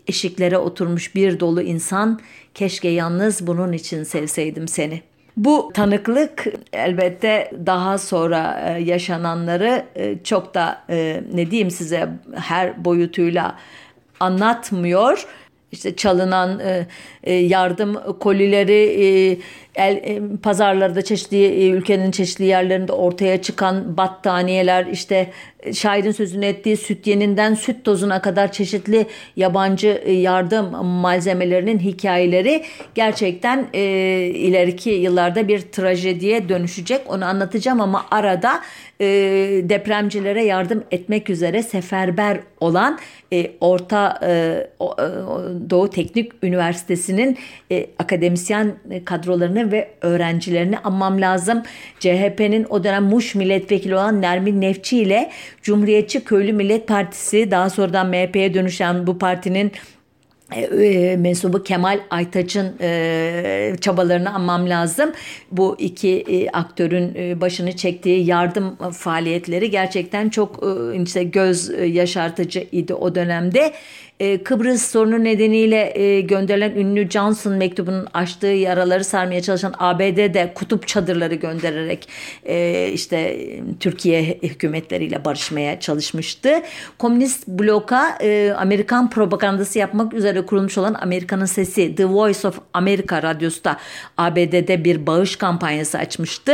Eşiklere 0.08 0.58
oturmuş 0.58 1.16
bir 1.16 1.39
dolu 1.39 1.62
insan 1.62 2.20
keşke 2.54 2.89
yalnız 2.89 3.48
bunun 3.48 3.72
için 3.72 4.04
sevseydim 4.04 4.68
seni. 4.68 5.02
Bu 5.38 5.72
tanıklık 5.74 6.46
elbette 6.74 7.52
daha 7.66 7.98
sonra 7.98 8.62
e, 8.68 8.82
yaşananları 8.84 9.86
e, 9.96 10.24
çok 10.24 10.54
da 10.54 10.84
e, 10.89 11.24
ne 11.34 11.52
diyeyim 11.52 11.72
size 11.72 12.10
her 12.36 12.86
boyutuyla 12.86 13.58
anlatmıyor. 14.20 15.28
İşte 15.72 15.96
çalınan 15.96 16.62
yardım 17.32 17.95
kolileri 18.19 19.39
el, 19.76 19.95
e, 19.95 20.21
pazarlarda 20.43 21.01
çeşitli 21.01 21.45
e, 21.45 21.69
ülkenin 21.69 22.11
çeşitli 22.11 22.45
yerlerinde 22.45 22.91
ortaya 22.91 23.41
çıkan 23.41 23.97
battaniyeler 23.97 24.86
işte 24.86 25.32
e, 25.59 25.74
şairin 25.74 26.11
sözünü 26.11 26.45
ettiği 26.45 26.78
süt 26.78 27.07
yeninden 27.07 27.53
süt 27.53 27.84
tozuna 27.84 28.21
kadar 28.21 28.51
çeşitli 28.51 29.05
yabancı 29.36 30.03
yardım 30.07 30.86
malzemelerinin 30.86 31.80
hikayeleri 31.80 32.63
gerçekten 32.95 33.67
e, 33.74 33.82
ileriki 34.34 34.89
yıllarda 34.89 35.47
bir 35.47 35.59
trajediye 35.59 36.49
dönüşecek. 36.49 37.01
Onu 37.07 37.26
anlatacağım 37.26 37.82
ama 37.82 38.05
arada 38.11 38.61
e, 39.01 39.05
depremcilere 39.63 40.43
yardım 40.43 40.84
etmek 40.91 41.30
üzere 41.30 41.63
seferber 41.63 42.39
olan 42.59 42.99
e, 43.34 43.51
Orta 43.61 44.19
e, 44.24 44.67
Doğu 45.69 45.89
Teknik 45.89 46.43
Üniversitesi'nin 47.14 47.38
e, 47.72 47.88
akademisyen 47.99 48.76
kadrolarını 49.05 49.72
ve 49.72 49.89
öğrencilerini 50.01 50.78
anmam 50.78 51.22
lazım. 51.22 51.64
CHP'nin 51.99 52.66
o 52.70 52.84
dönem 52.84 53.03
Muş 53.03 53.36
milletvekili 53.36 53.95
olan 53.95 54.22
Nermin 54.22 54.61
Nefçi 54.61 54.97
ile 54.97 55.32
Cumhuriyetçi 55.61 56.24
Köylü 56.24 56.53
Millet 56.53 56.88
Partisi 56.88 57.51
daha 57.51 57.70
sonradan 57.70 58.09
MHP'ye 58.09 58.53
dönüşen 58.53 59.07
bu 59.07 59.18
partinin 59.18 59.72
e, 60.51 60.61
e, 60.61 61.18
mensubu 61.18 61.64
Kemal 61.64 61.99
Aytaç'ın 62.09 62.76
e, 62.82 63.76
çabalarını 63.82 64.34
anmam 64.34 64.70
lazım. 64.70 65.11
Bu 65.51 65.76
iki 65.80 66.09
e, 66.09 66.49
aktörün 66.49 67.16
e, 67.16 67.41
başını 67.41 67.76
çektiği 67.76 68.26
yardım 68.26 68.76
faaliyetleri 68.91 69.72
gerçekten 69.72 70.30
çok 70.30 70.64
e, 70.64 71.03
işte 71.03 71.24
göz 71.24 71.72
yaşartıcı 71.95 72.68
idi 72.72 72.93
o 72.93 73.16
dönemde. 73.16 73.74
Ee, 74.20 74.43
Kıbrıs 74.43 74.91
sorunu 74.91 75.24
nedeniyle 75.24 75.99
e, 75.99 76.22
gönderilen 76.22 76.72
ünlü 76.72 77.09
Johnson 77.09 77.53
mektubunun 77.53 78.07
açtığı 78.14 78.47
yaraları 78.47 79.03
sarmaya 79.03 79.41
çalışan 79.41 79.74
ABD'de 79.80 80.51
kutup 80.55 80.88
çadırları 80.88 81.36
göndererek 81.36 82.09
e, 82.45 82.89
işte 82.93 83.47
Türkiye 83.80 84.24
hükümetleriyle 84.43 85.26
barışmaya 85.26 85.80
çalışmıştı. 85.80 86.61
Komünist 86.97 87.47
bloka 87.47 88.18
e, 88.22 88.53
Amerikan 88.57 89.09
propagandası 89.09 89.80
yapmak 89.80 90.14
üzere 90.14 90.45
kurulmuş 90.45 90.78
olan 90.78 90.93
Amerika'nın 90.93 91.45
Sesi 91.45 91.95
The 91.95 92.05
Voice 92.05 92.47
of 92.47 92.59
America 92.74 93.24
radyosu 93.24 93.64
da 93.64 93.78
ABD'de 94.18 94.84
bir 94.84 95.07
bağış 95.07 95.36
kampanyası 95.36 95.97
açmıştı. 95.97 96.53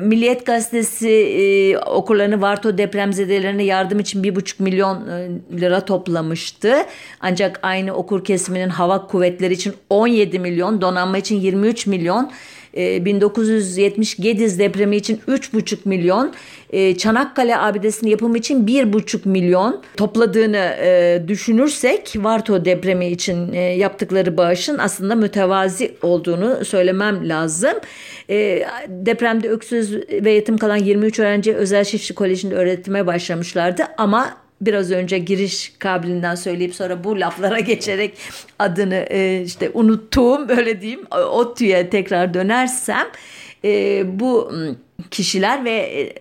Milliyet 0.00 0.46
Gazetesi 0.46 1.78
okurlarını 1.86 2.40
Varto 2.40 2.78
depremzedelerine 2.78 3.64
yardım 3.64 4.00
için 4.00 4.22
bir 4.22 4.34
buçuk 4.34 4.60
milyon 4.60 5.04
lira 5.52 5.84
toplamıştı. 5.84 6.74
Ancak 7.20 7.60
aynı 7.62 7.94
okur 7.94 8.24
kesiminin 8.24 8.68
hava 8.68 9.06
kuvvetleri 9.06 9.54
için 9.54 9.74
17 9.90 10.38
milyon, 10.38 10.80
donanma 10.80 11.18
için 11.18 11.40
23 11.40 11.86
milyon, 11.86 12.32
1970 12.76 14.18
e, 14.18 14.22
Gediz 14.22 14.58
depremi 14.58 14.96
için 14.96 15.20
3,5 15.28 15.76
milyon, 15.84 16.32
e, 16.70 16.96
Çanakkale 16.96 17.58
abidesinin 17.58 18.10
yapımı 18.10 18.38
için 18.38 18.66
1,5 18.66 19.28
milyon 19.28 19.82
topladığını 19.96 20.76
e, 20.80 21.22
düşünürsek 21.28 22.12
Varto 22.16 22.64
depremi 22.64 23.06
için 23.06 23.52
yaptıkları 23.52 24.36
bağışın 24.36 24.78
aslında 24.78 25.14
mütevazi 25.14 25.94
olduğunu 26.02 26.64
söylemem 26.64 27.28
lazım. 27.28 27.72
Depremde 28.88 29.48
öksüz 29.48 29.94
ve 30.10 30.30
yetim 30.30 30.58
kalan 30.58 30.76
23 30.76 31.18
öğrenci 31.18 31.54
Özel 31.54 31.84
Şifçi 31.84 32.14
Koleji'nde 32.14 32.54
öğretime 32.54 33.06
başlamışlardı 33.06 33.82
ama 33.98 34.43
biraz 34.60 34.90
önce 34.90 35.18
giriş 35.18 35.72
kabilinden 35.78 36.34
söyleyip 36.34 36.74
sonra 36.74 37.04
bu 37.04 37.20
laflara 37.20 37.60
geçerek 37.60 38.14
adını 38.58 39.06
e, 39.10 39.42
işte 39.42 39.70
unuttuğum 39.74 40.46
öyle 40.48 40.80
diyeyim 40.80 41.06
ODTÜ'ye 41.12 41.90
tekrar 41.90 42.34
dönersem 42.34 43.06
e, 43.64 44.02
bu 44.20 44.52
kişiler 45.10 45.64
ve 45.64 45.70
e, 45.70 46.12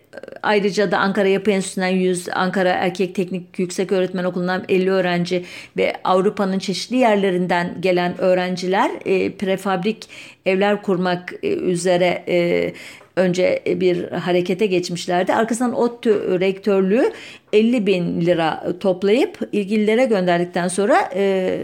ayrıca 0.43 0.91
da 0.91 0.97
Ankara 0.97 1.27
Yapı 1.27 1.51
Enstitüsü'nden 1.51 1.87
100, 1.87 2.29
Ankara 2.29 2.69
Erkek 2.69 3.15
Teknik 3.15 3.59
Yüksek 3.59 3.91
Öğretmen 3.91 4.23
Okulu'ndan 4.23 4.65
50 4.69 4.91
öğrenci 4.91 5.45
ve 5.77 5.93
Avrupa'nın 6.03 6.59
çeşitli 6.59 6.97
yerlerinden 6.97 7.81
gelen 7.81 8.21
öğrenciler 8.21 8.91
e, 9.05 9.31
prefabrik 9.31 10.09
evler 10.45 10.81
kurmak 10.81 11.33
e, 11.43 11.47
üzere 11.47 12.23
e, 12.27 12.73
önce 13.15 13.63
bir 13.65 14.11
harekete 14.11 14.65
geçmişlerdi. 14.65 15.33
Arkasından 15.33 15.73
ODTÜ 15.73 16.39
rektörlüğü 16.39 17.11
50 17.53 17.87
bin 17.87 18.21
lira 18.21 18.73
toplayıp 18.79 19.39
ilgililere 19.51 20.05
gönderdikten 20.05 20.67
sonra 20.67 21.09
e, 21.15 21.21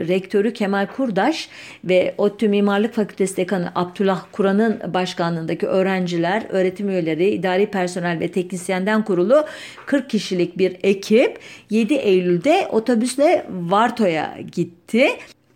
rektörü 0.07 0.53
Kemal 0.53 0.87
Kurdaş 0.87 1.49
ve 1.83 2.15
ODTÜ 2.17 2.49
Mimarlık 2.49 2.93
Fakültesi 2.93 3.37
Dekanı 3.37 3.71
Abdullah 3.75 4.25
Kur'an'ın 4.31 4.93
başkanlığındaki 4.93 5.67
öğrenciler, 5.67 6.43
öğretim 6.49 6.89
üyeleri, 6.89 7.29
idari 7.29 7.65
personel 7.65 8.19
ve 8.19 8.31
teknisyenden 8.31 9.03
kurulu 9.03 9.45
40 9.85 10.09
kişilik 10.09 10.57
bir 10.57 10.77
ekip 10.83 11.39
7 11.69 11.93
Eylül'de 11.93 12.67
otobüsle 12.71 13.45
Varto'ya 13.49 14.37
gitti. 14.51 15.09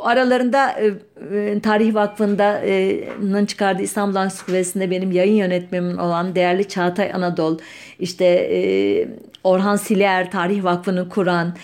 Aralarında 0.04 0.72
e, 0.72 0.92
e, 1.38 1.60
Tarih 1.60 1.94
Vakfı'nın 1.94 3.46
çıkardığı 3.46 3.82
İstanbul 3.82 4.16
Ansiklopedisi'nde 4.16 4.92
benim 4.92 5.12
yayın 5.12 5.36
yönetmemim 5.36 6.00
olan 6.00 6.36
değerli 6.36 6.68
Çağatay 6.68 7.14
Anadol, 7.14 7.58
işte 8.00 8.26
e, 8.26 8.60
Orhan 9.44 9.76
Siler, 9.76 10.32
Tarih 10.32 10.64
Vakfı'nı 10.64 11.10
kuran, 11.10 11.56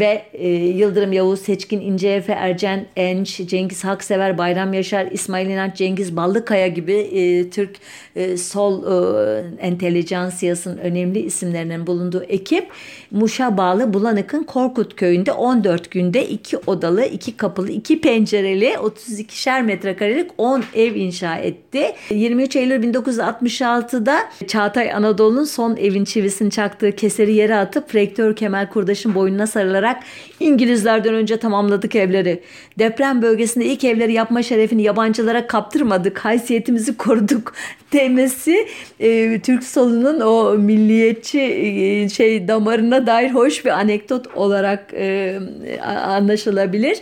ve 0.00 0.22
e, 0.32 0.48
Yıldırım 0.48 1.12
Yavuz, 1.12 1.40
Seçkin 1.40 1.80
İnceefe, 1.80 2.32
Ercen 2.32 2.86
Enç, 2.96 3.40
Cengiz 3.46 3.84
Haksever, 3.84 4.38
Bayram 4.38 4.72
Yaşar, 4.72 5.06
İsmail 5.10 5.50
İnanç, 5.50 5.76
Cengiz 5.76 6.16
Ballıkaya 6.16 6.68
gibi 6.68 6.92
e, 6.92 7.50
Türk 7.50 7.76
e, 8.16 8.36
sol 8.36 8.82
e, 8.82 9.44
entelijansiyasının 9.58 10.78
önemli 10.78 11.20
isimlerinin 11.20 11.86
bulunduğu 11.86 12.22
ekip 12.22 12.68
Muş'a 13.10 13.56
bağlı 13.56 13.94
Bulanık'ın 13.94 14.42
Korkut 14.42 14.96
köyünde 14.96 15.32
14 15.32 15.90
günde 15.90 16.28
iki 16.28 16.56
odalı, 16.56 17.04
iki 17.04 17.36
kapılı, 17.36 17.70
iki 17.70 18.00
pencereli 18.00 18.68
32'şer 18.68 19.62
metrekarelik 19.62 20.30
10 20.38 20.64
ev 20.74 20.94
inşa 20.94 21.36
etti. 21.36 21.92
23 22.10 22.56
Eylül 22.56 22.94
1966'da 22.94 24.18
Çağatay 24.46 24.92
Anadolu'nun 24.92 25.44
son 25.44 25.76
evin 25.76 26.04
çivisini 26.04 26.50
çaktığı 26.50 26.92
keseri 26.92 27.34
yere 27.34 27.56
atıp 27.56 27.94
rektör 27.94 28.36
Kemal 28.36 28.68
Kurdaş'ın 28.68 29.14
boynuna 29.14 29.46
sarılarak 29.46 29.83
olarak 29.84 30.02
İngilizlerden 30.40 31.14
önce 31.14 31.36
tamamladık 31.36 31.96
evleri. 31.96 32.42
Deprem 32.78 33.22
bölgesinde 33.22 33.64
ilk 33.64 33.84
evleri 33.84 34.12
yapma 34.12 34.42
şerefini 34.42 34.82
yabancılara 34.82 35.46
kaptırmadık. 35.46 36.18
Haysiyetimizi 36.18 36.96
koruduk 36.96 37.54
demesi 37.92 38.68
e, 39.00 39.40
Türk 39.40 39.64
solunun 39.64 40.20
o 40.20 40.58
milliyetçi 40.58 41.40
e, 41.40 42.08
şey 42.08 42.48
damarına 42.48 43.06
dair 43.06 43.30
hoş 43.30 43.64
bir 43.64 43.70
anekdot 43.70 44.26
olarak 44.36 44.94
e, 44.94 45.38
anlaşılabilir. 45.86 46.98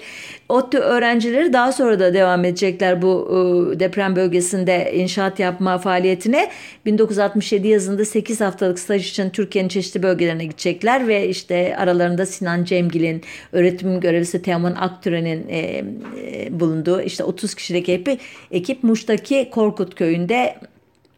ODTÜ 0.48 0.78
öğrencileri 0.78 1.52
daha 1.52 1.72
sonra 1.72 2.00
da 2.00 2.14
devam 2.14 2.44
edecekler 2.44 3.02
bu 3.02 3.28
e, 3.30 3.80
deprem 3.80 4.16
bölgesinde 4.16 4.92
inşaat 4.94 5.38
yapma 5.40 5.78
faaliyetine. 5.78 6.50
1967 6.86 7.68
yazında 7.68 8.04
8 8.04 8.40
haftalık 8.40 8.78
staj 8.78 9.10
için 9.10 9.30
Türkiye'nin 9.30 9.68
çeşitli 9.68 10.02
bölgelerine 10.02 10.44
gidecekler 10.44 11.08
ve 11.08 11.28
işte 11.28 11.76
aralarında 11.78 12.26
Sinan 12.26 12.64
Cemgil'in, 12.64 13.22
öğretim 13.52 14.00
görevlisi 14.00 14.42
Teoman 14.42 14.74
Aktüren'in 14.74 15.48
e, 15.48 15.58
e, 15.58 16.60
bulunduğu 16.60 17.00
işte 17.00 17.24
30 17.24 17.54
kişilik 17.54 17.88
ekip, 17.88 18.20
ekip 18.50 18.82
Muş'taki 18.82 19.50
Korkut 19.50 19.94
köyünde 19.94 20.54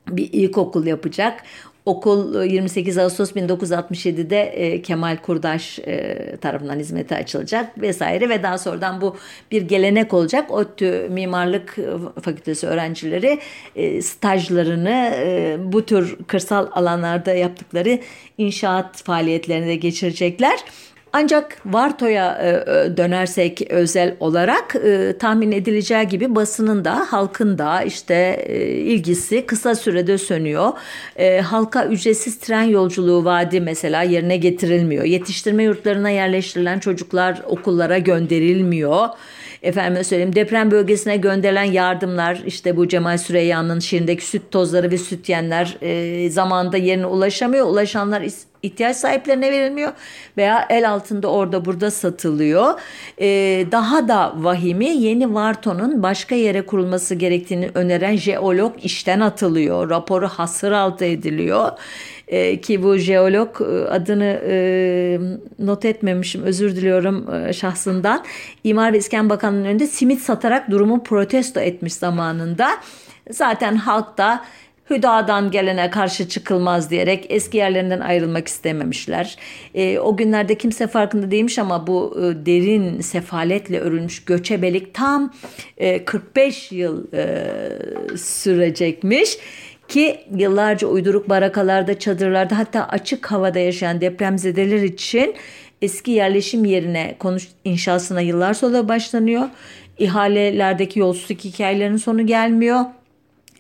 bir 0.09 0.33
ilkokul 0.33 0.87
yapacak. 0.87 1.43
Okul 1.87 2.45
28 2.45 2.99
e, 2.99 3.03
Ağustos 3.03 3.33
1967'de 3.33 4.41
e, 4.41 4.83
Kemal 4.83 5.17
Kurdaş 5.17 5.79
e, 5.79 6.37
tarafından 6.41 6.79
hizmete 6.79 7.17
açılacak 7.17 7.83
vesaire 7.83 8.29
ve 8.29 8.43
daha 8.43 8.59
sonradan 8.59 9.01
bu 9.01 9.17
bir 9.51 9.63
gelenek 9.63 10.15
olacak. 10.15 10.51
ODTÜ 10.51 11.09
Mimarlık 11.11 11.77
Fakültesi 12.23 12.67
öğrencileri 12.67 13.41
stajlarını 14.03 15.13
bu 15.73 15.87
tür 15.87 16.17
kırsal 16.27 16.69
alanlarda 16.73 17.35
yaptıkları 17.35 18.01
inşaat 18.39 19.03
faaliyetlerine 19.03 19.75
geçirecekler. 19.75 20.65
Ancak 21.17 21.57
Varto'ya 21.67 22.39
e, 22.43 22.49
e, 22.49 22.97
dönersek 22.97 23.63
özel 23.71 24.17
olarak 24.21 24.77
e, 24.77 25.19
tahmin 25.19 25.53
edileceği 25.53 26.09
gibi 26.09 26.35
basının 26.35 26.85
da 26.85 27.07
halkın 27.13 27.59
da 27.59 27.83
işte 27.83 28.47
ilgisi 28.87 29.47
kısa 29.47 29.75
sürede 29.75 30.19
sönüyor. 30.19 30.73
Halka 31.43 31.87
ücretsiz 31.87 32.39
tren 32.39 32.63
yolculuğu 32.63 33.25
vaadi 33.25 33.61
mesela 33.61 34.03
yerine 34.03 34.37
getirilmiyor. 34.37 35.05
Yetiştirme 35.05 35.63
yurtlarına 35.63 36.11
yerleştirilen 36.11 36.79
çocuklar 36.79 37.43
okullara 37.47 37.99
gönderilmiyor 37.99 39.09
efendim 39.63 40.05
söyleyeyim 40.05 40.35
deprem 40.35 40.71
bölgesine 40.71 41.17
gönderilen 41.17 41.65
yardımlar 41.65 42.43
işte 42.47 42.77
bu 42.77 42.89
Cemal 42.89 43.19
Süreyya'nın 43.19 43.81
şiirindeki 43.81 44.27
süt 44.27 44.51
tozları 44.51 44.91
ve 44.91 44.99
süt 44.99 45.29
yenler 45.29 45.77
e, 45.83 46.31
zamanında 46.31 46.77
yerine 46.77 47.07
ulaşamıyor. 47.07 47.67
Ulaşanlar 47.67 48.23
ihtiyaç 48.65 48.97
sahiplerine 48.97 49.53
verilmiyor 49.53 49.93
veya 50.37 50.67
el 50.71 50.91
altında 50.91 51.29
orada 51.29 51.65
burada 51.65 51.91
satılıyor. 51.91 52.81
Ee, 53.21 53.67
daha 53.73 54.09
da 54.09 54.33
vahimi 54.37 54.89
yeni 54.89 55.35
Varto'nun 55.35 56.03
başka 56.03 56.35
yere 56.35 56.67
kurulması 56.67 57.15
gerektiğini 57.15 57.71
öneren 57.75 58.17
jeolog 58.17 58.73
işten 58.85 59.21
atılıyor. 59.21 59.91
Raporu 59.91 60.29
hasır 60.29 60.73
altı 60.73 61.05
ediliyor. 61.05 61.73
Ee, 62.29 62.61
ki 62.61 62.83
bu 62.83 62.97
jeolog 62.97 63.61
e, 63.61 63.65
adını 63.91 64.41
e, 64.49 65.19
not 65.59 65.85
etmemişim 65.85 66.43
özür 66.43 66.77
diliyorum 66.77 67.35
e, 67.35 67.53
şahsından. 67.53 68.25
İmar 68.65 68.93
ve 68.93 68.99
İskan 68.99 69.31
Bakanlığı'nın 69.31 69.65
önünde 69.65 69.87
simit 69.87 70.21
satarak 70.21 70.71
durumu 70.71 71.03
protesto 71.03 71.61
etmiş 71.61 71.95
zamanında. 71.95 72.69
Zaten 73.31 73.77
halk 73.77 74.19
da 74.19 74.45
Hüda'dan 74.91 75.51
gelene 75.51 75.91
karşı 75.91 76.29
çıkılmaz 76.29 76.91
diyerek 76.91 77.27
eski 77.29 77.57
yerlerinden 77.57 78.01
ayrılmak 78.01 78.49
istememişler. 78.49 79.37
E, 79.75 79.99
o 79.99 80.17
günlerde 80.17 80.59
kimse 80.59 80.87
farkında 80.87 81.31
değilmiş 81.31 81.59
ama 81.59 81.87
bu 81.87 82.19
e, 82.19 82.47
derin 82.47 83.01
sefaletle 83.01 83.81
örülmüş 83.81 84.25
göçebelik 84.25 84.95
tam 84.95 85.35
e, 85.79 86.05
45 86.05 86.73
yıl 86.73 87.05
e, 87.13 87.47
sürecekmiş 88.17 89.39
ki 89.89 90.21
yıllarca 90.37 90.89
uyduruk 90.89 91.29
barakalarda, 91.29 91.99
çadırlarda 91.99 92.59
hatta 92.59 92.89
açık 92.89 93.33
havada 93.33 93.59
yaşayan 93.59 94.01
depremzedeler 94.01 94.83
için 94.83 95.35
eski 95.83 96.11
yerleşim 96.11 96.65
yerine 96.65 97.17
konuş 97.19 97.49
inşasına 97.65 98.21
yıllar 98.21 98.55
sonra 98.55 98.89
başlanıyor. 98.89 99.49
İhalelerdeki 99.99 100.99
yolsuzluk 100.99 101.45
hikayelerinin 101.45 101.97
sonu 101.97 102.27
gelmiyor. 102.27 102.81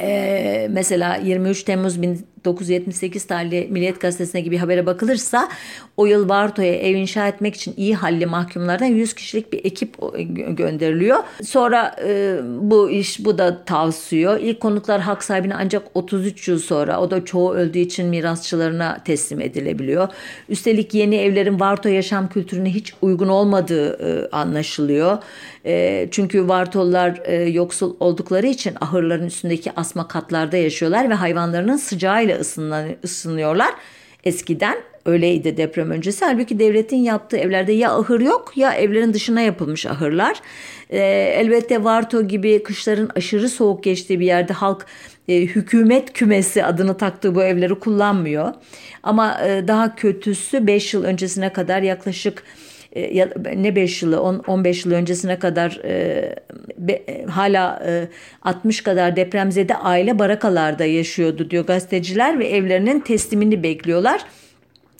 Ee, 0.00 0.68
mesela 0.70 1.16
23 1.16 1.62
Temmuz 1.62 2.02
1978 2.44 3.24
tarihli 3.26 3.68
Milliyet 3.70 4.00
Gazetesi'ne 4.00 4.40
gibi 4.40 4.56
habere 4.56 4.86
bakılırsa 4.86 5.48
o 5.96 6.06
yıl 6.06 6.28
Barto'ya 6.28 6.74
ev 6.74 6.94
inşa 6.94 7.28
etmek 7.28 7.54
için 7.54 7.74
iyi 7.76 7.94
halli 7.94 8.26
mahkumlardan 8.26 8.86
100 8.86 9.14
kişilik 9.14 9.52
bir 9.52 9.64
ekip 9.64 9.96
gönderiliyor. 10.56 11.18
Sonra 11.44 11.96
e, 12.06 12.38
bu 12.60 12.90
iş 12.90 13.24
bu 13.24 13.38
da 13.38 13.64
tavsiyor. 13.64 14.40
İlk 14.40 14.60
konutlar 14.60 15.00
hak 15.00 15.24
sahibine 15.24 15.54
ancak 15.54 15.82
33 15.94 16.48
yıl 16.48 16.58
sonra 16.58 17.00
o 17.00 17.10
da 17.10 17.24
çoğu 17.24 17.54
öldüğü 17.54 17.78
için 17.78 18.06
mirasçılarına 18.06 18.98
teslim 19.04 19.40
edilebiliyor. 19.40 20.08
Üstelik 20.48 20.94
yeni 20.94 21.16
evlerin 21.16 21.60
Varto 21.60 21.88
yaşam 21.88 22.28
kültürüne 22.28 22.70
hiç 22.74 22.94
uygun 23.02 23.28
olmadığı 23.28 23.92
e, 23.92 24.28
anlaşılıyor. 24.30 25.18
E, 25.66 26.08
çünkü 26.10 26.48
Vartollar 26.48 27.20
e, 27.24 27.34
yoksul 27.42 27.96
oldukları 28.00 28.46
için 28.46 28.74
ahırların 28.80 29.26
üstündeki 29.26 29.72
asma 29.76 30.08
katlarda 30.08 30.56
yaşıyorlar 30.56 31.10
ve 31.10 31.14
hayvanlarının 31.14 31.76
sıcağıyla 31.76 32.33
ısınıyorlar. 33.04 33.74
Eskiden 34.24 34.76
öyleydi 35.06 35.56
deprem 35.56 35.90
öncesi. 35.90 36.24
Halbuki 36.24 36.58
devletin 36.58 36.96
yaptığı 36.96 37.36
evlerde 37.36 37.72
ya 37.72 37.92
ahır 37.92 38.20
yok 38.20 38.52
ya 38.56 38.72
evlerin 38.72 39.14
dışına 39.14 39.40
yapılmış 39.40 39.86
ahırlar. 39.86 40.40
E, 40.90 40.98
elbette 41.38 41.84
Varto 41.84 42.28
gibi 42.28 42.62
kışların 42.62 43.10
aşırı 43.16 43.48
soğuk 43.48 43.84
geçtiği 43.84 44.20
bir 44.20 44.26
yerde 44.26 44.52
halk 44.52 44.86
e, 45.28 45.40
hükümet 45.40 46.12
kümesi 46.12 46.64
adını 46.64 46.96
taktığı 46.96 47.34
bu 47.34 47.42
evleri 47.42 47.74
kullanmıyor. 47.74 48.52
Ama 49.02 49.40
e, 49.46 49.68
daha 49.68 49.94
kötüsü 49.94 50.66
5 50.66 50.94
yıl 50.94 51.04
öncesine 51.04 51.52
kadar 51.52 51.82
yaklaşık 51.82 52.42
e, 52.94 53.28
ne 53.56 53.76
5 53.76 54.02
yılı 54.02 54.22
10, 54.22 54.38
15 54.46 54.84
yıl 54.84 54.92
öncesine 54.92 55.38
kadar 55.38 55.80
e, 55.84 56.34
be, 56.78 56.92
e, 56.92 57.24
hala 57.24 57.82
e, 57.86 58.08
60 58.42 58.80
kadar 58.80 59.16
depremzede 59.16 59.76
aile 59.76 60.18
barakalarda 60.18 60.84
yaşıyordu 60.84 61.50
diyor 61.50 61.66
gazeteciler 61.66 62.38
ve 62.38 62.48
evlerinin 62.48 63.00
teslimini 63.00 63.62
bekliyorlar. 63.62 64.20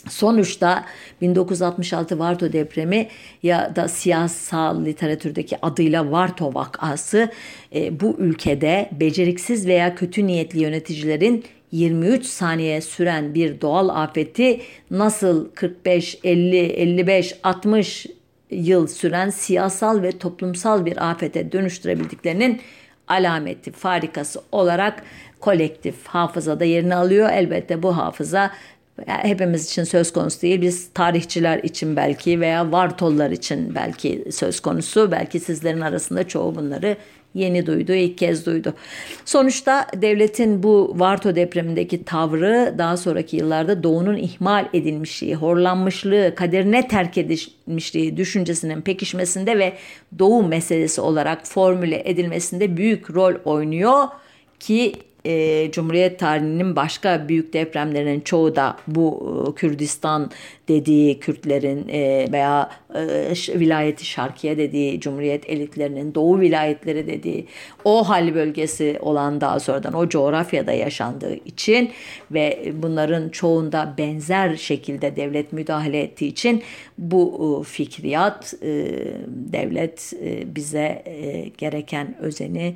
Sonuçta 0.08 0.84
1966 1.20 2.18
Varto 2.18 2.52
depremi 2.52 3.08
ya 3.42 3.76
da 3.76 3.88
siyasal 3.88 4.84
literatürdeki 4.84 5.56
adıyla 5.62 6.10
Varto 6.10 6.54
vakası 6.54 7.28
e, 7.74 8.00
bu 8.00 8.16
ülkede 8.18 8.88
beceriksiz 9.00 9.66
veya 9.66 9.94
kötü 9.94 10.26
niyetli 10.26 10.60
yöneticilerin 10.60 11.44
23 11.74 12.26
saniye 12.26 12.80
süren 12.80 13.34
bir 13.34 13.60
doğal 13.60 13.88
afeti 13.88 14.60
nasıl 14.90 15.50
45, 15.54 16.18
50, 16.24 16.56
55, 16.56 17.34
60 17.42 18.06
yıl 18.50 18.86
süren 18.86 19.30
siyasal 19.30 20.02
ve 20.02 20.18
toplumsal 20.18 20.86
bir 20.86 21.10
afete 21.10 21.52
dönüştürebildiklerinin 21.52 22.60
alameti, 23.08 23.72
farikası 23.72 24.40
olarak 24.52 25.02
kolektif 25.40 26.06
hafızada 26.06 26.64
yerini 26.64 26.94
alıyor. 26.94 27.30
Elbette 27.32 27.82
bu 27.82 27.96
hafıza 27.96 28.50
hepimiz 29.06 29.66
için 29.66 29.84
söz 29.84 30.12
konusu 30.12 30.42
değil. 30.42 30.60
Biz 30.60 30.88
tarihçiler 30.94 31.58
için 31.58 31.96
belki 31.96 32.40
veya 32.40 32.72
Vartollar 32.72 33.30
için 33.30 33.74
belki 33.74 34.24
söz 34.32 34.60
konusu. 34.60 35.10
Belki 35.10 35.40
sizlerin 35.40 35.80
arasında 35.80 36.28
çoğu 36.28 36.54
bunları 36.54 36.96
yeni 37.34 37.66
duydu, 37.66 37.92
ilk 37.92 38.18
kez 38.18 38.46
duydu. 38.46 38.74
Sonuçta 39.24 39.86
devletin 39.96 40.62
bu 40.62 40.94
Varto 40.96 41.36
depremindeki 41.36 42.04
tavrı 42.04 42.74
daha 42.78 42.96
sonraki 42.96 43.36
yıllarda 43.36 43.82
doğunun 43.82 44.16
ihmal 44.16 44.68
edilmişliği, 44.72 45.34
horlanmışlığı, 45.34 46.34
kaderine 46.34 46.88
terk 46.88 47.18
edilmişliği 47.18 48.16
düşüncesinin 48.16 48.82
pekişmesinde 48.82 49.58
ve 49.58 49.72
doğu 50.18 50.46
meselesi 50.46 51.00
olarak 51.00 51.46
formüle 51.46 52.02
edilmesinde 52.04 52.76
büyük 52.76 53.14
rol 53.14 53.34
oynuyor 53.44 54.04
ki 54.60 54.92
e, 55.24 55.70
Cumhuriyet 55.70 56.18
tarihinin 56.18 56.76
başka 56.76 57.28
büyük 57.28 57.52
depremlerinin 57.52 58.20
çoğu 58.20 58.56
da 58.56 58.76
bu 58.86 59.44
e, 59.48 59.54
Kürdistan 59.54 60.30
dediği 60.68 61.20
Kürtlerin 61.20 61.88
e, 61.88 62.28
veya 62.32 62.70
e, 62.94 63.32
vilayeti 63.60 64.06
Şarkiye 64.06 64.58
dediği 64.58 65.00
Cumhuriyet 65.00 65.50
elitlerinin 65.50 66.14
Doğu 66.14 66.40
vilayetleri 66.40 67.06
dediği 67.06 67.46
o 67.84 68.08
hal 68.08 68.34
bölgesi 68.34 68.98
olan 69.00 69.40
daha 69.40 69.60
sonradan 69.60 69.94
o 69.94 70.08
coğrafyada 70.08 70.72
yaşandığı 70.72 71.34
için 71.34 71.90
ve 72.30 72.72
bunların 72.74 73.28
çoğunda 73.28 73.94
benzer 73.98 74.56
şekilde 74.56 75.16
devlet 75.16 75.52
müdahale 75.52 76.00
ettiği 76.00 76.26
için 76.26 76.62
bu 76.98 77.60
e, 77.60 77.64
fikriyat 77.64 78.54
e, 78.62 78.68
devlet 79.28 80.12
e, 80.24 80.54
bize 80.54 81.02
e, 81.06 81.48
gereken 81.58 82.16
özeni 82.20 82.74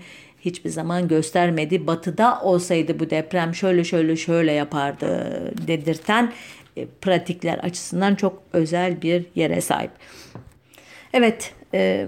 hiçbir 0.49 0.71
zaman 0.71 1.09
göstermedi. 1.09 1.87
Batıda 1.87 2.41
olsaydı 2.43 3.01
bu 3.01 3.11
deprem 3.11 3.55
şöyle 3.55 3.85
şöyle 3.85 4.17
şöyle 4.17 4.53
yapardı 4.53 5.07
dedirten 5.67 6.33
e, 6.77 6.87
pratikler 7.01 7.59
açısından 7.59 8.15
çok 8.15 8.43
özel 8.53 9.03
bir 9.03 9.25
yere 9.35 9.61
sahip. 9.61 9.91
Evet, 11.13 11.53
e, 11.75 12.07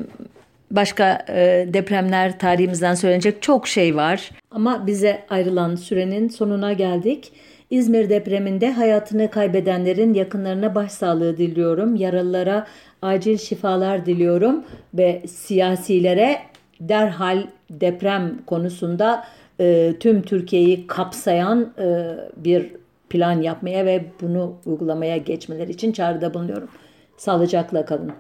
başka 0.71 1.25
e, 1.29 1.69
depremler 1.73 2.39
tarihimizden 2.39 2.95
söylenecek 2.95 3.43
çok 3.43 3.69
şey 3.69 3.97
var. 3.97 4.31
Ama 4.51 4.87
bize 4.87 5.23
ayrılan 5.31 5.77
sürenin 5.77 6.29
sonuna 6.29 6.73
geldik. 6.73 7.33
İzmir 7.71 8.11
depreminde 8.11 8.73
hayatını 8.73 9.31
kaybedenlerin 9.31 10.15
yakınlarına 10.15 10.75
başsağlığı 10.75 11.37
diliyorum. 11.39 11.97
Yaralılara 11.97 12.67
acil 13.03 13.39
şifalar 13.39 14.07
diliyorum 14.07 14.65
ve 14.95 15.23
siyasilere 15.27 16.39
derhal 16.81 17.43
deprem 17.71 18.39
konusunda 18.47 19.25
e, 19.61 19.95
tüm 20.01 20.23
Türkiye'yi 20.23 20.87
kapsayan 20.87 21.73
e, 21.79 22.17
bir 22.37 22.73
plan 23.11 23.43
yapmaya 23.43 23.87
ve 23.87 24.05
bunu 24.21 24.55
uygulamaya 24.67 25.17
geçmeleri 25.17 25.71
için 25.71 25.93
çağrıda 25.93 26.35
bulunuyorum. 26.35 26.69
Sağlıcakla 27.17 27.85
kalın. 27.85 28.13